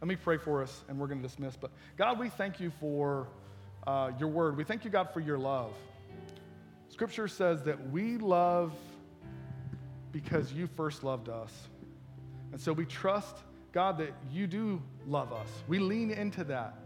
Let 0.00 0.08
me 0.08 0.16
pray 0.16 0.38
for 0.38 0.62
us 0.62 0.84
and 0.88 0.98
we're 0.98 1.08
going 1.08 1.20
to 1.20 1.28
dismiss. 1.28 1.56
But 1.56 1.70
God, 1.98 2.18
we 2.18 2.30
thank 2.30 2.58
you 2.58 2.72
for 2.80 3.28
uh, 3.86 4.12
your 4.18 4.28
word. 4.28 4.56
We 4.56 4.64
thank 4.64 4.84
you, 4.84 4.90
God, 4.90 5.10
for 5.12 5.20
your 5.20 5.38
love. 5.38 5.74
Scripture 6.88 7.28
says 7.28 7.62
that 7.62 7.90
we 7.90 8.16
love 8.16 8.72
because 10.12 10.52
you 10.52 10.66
first 10.66 11.04
loved 11.04 11.28
us. 11.28 11.52
And 12.52 12.60
so 12.60 12.72
we 12.72 12.84
trust, 12.84 13.36
God, 13.72 13.98
that 13.98 14.12
you 14.32 14.46
do 14.46 14.82
love 15.06 15.32
us. 15.32 15.48
We 15.68 15.78
lean 15.78 16.10
into 16.10 16.44
that. 16.44 16.76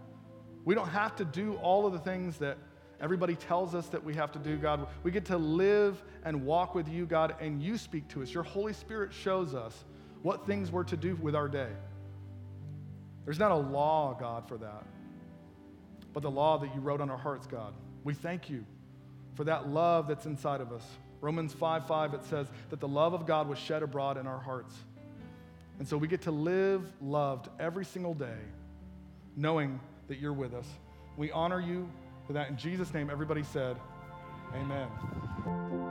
We 0.65 0.75
don't 0.75 0.89
have 0.89 1.17
to 1.17 1.25
do 1.25 1.55
all 1.63 1.87
of 1.87 1.93
the 1.93 1.99
things 1.99 2.37
that 2.39 2.59
everybody 3.01 3.37
tells 3.37 3.75
us 3.75 3.89
that 3.89 4.03
we 4.03 4.15
have 4.15 4.33
to 4.33 4.39
do, 4.39 4.57
God. 4.57 4.87
We 5.03 5.11
get 5.11 5.25
to 5.27 5.37
live 5.37 6.03
and 6.25 6.45
walk 6.45 6.75
with 6.75 6.89
you, 6.89 7.07
God, 7.07 7.37
and 7.41 7.63
you 7.63 7.79
speak 7.79 8.09
to 8.09 8.23
us. 8.23 8.33
Your 8.33 8.43
Holy 8.43 8.73
Spirit 8.73 9.13
shows 9.13 9.55
us 9.55 9.85
what 10.23 10.47
things 10.47 10.73
we're 10.73 10.85
to 10.85 10.97
do 10.97 11.17
with 11.17 11.35
our 11.35 11.49
day. 11.49 11.71
There's 13.25 13.39
not 13.39 13.53
a 13.53 13.57
law, 13.57 14.17
God, 14.19 14.47
for 14.49 14.59
that, 14.59 14.85
but 16.13 16.23
the 16.23 16.31
law 16.31 16.59
that 16.59 16.75
you 16.75 16.81
wrote 16.81 17.01
on 17.01 17.11
our 17.11 17.19
hearts, 17.19 17.47
God. 17.47 17.75
We 18.05 18.15
thank 18.15 18.51
you 18.51 18.65
for 19.35 19.45
that 19.45 19.69
love 19.69 20.07
that's 20.07 20.27
inside 20.27 20.61
of 20.61 20.73
us. 20.73 20.85
Romans 21.21 21.55
5 21.55 21.87
5, 21.87 22.15
it 22.15 22.25
says 22.25 22.47
that 22.71 22.81
the 22.81 22.89
love 22.89 23.15
of 23.15 23.27
God 23.27 23.49
was 23.49 23.59
shed 23.59 23.83
abroad 23.83 24.19
in 24.19 24.27
our 24.27 24.39
hearts. 24.39 24.75
And 25.79 25.89
so 25.89 25.97
we 25.97 26.07
get 26.07 26.23
to 26.23 26.31
live 26.31 26.93
loved 27.01 27.49
every 27.59 27.85
single 27.85 28.15
day, 28.15 28.39
knowing 29.37 29.81
that 30.09 30.19
you're 30.19 30.33
with 30.33 30.55
us. 30.55 30.67
We 31.17 31.33
honor 31.33 31.61
you 31.61 31.91
for 32.27 32.35
that. 32.35 32.49
In 32.49 32.57
Jesus' 32.57 32.93
name, 32.93 33.11
everybody 33.11 33.43
said, 33.43 33.77
Amen. 34.55 35.84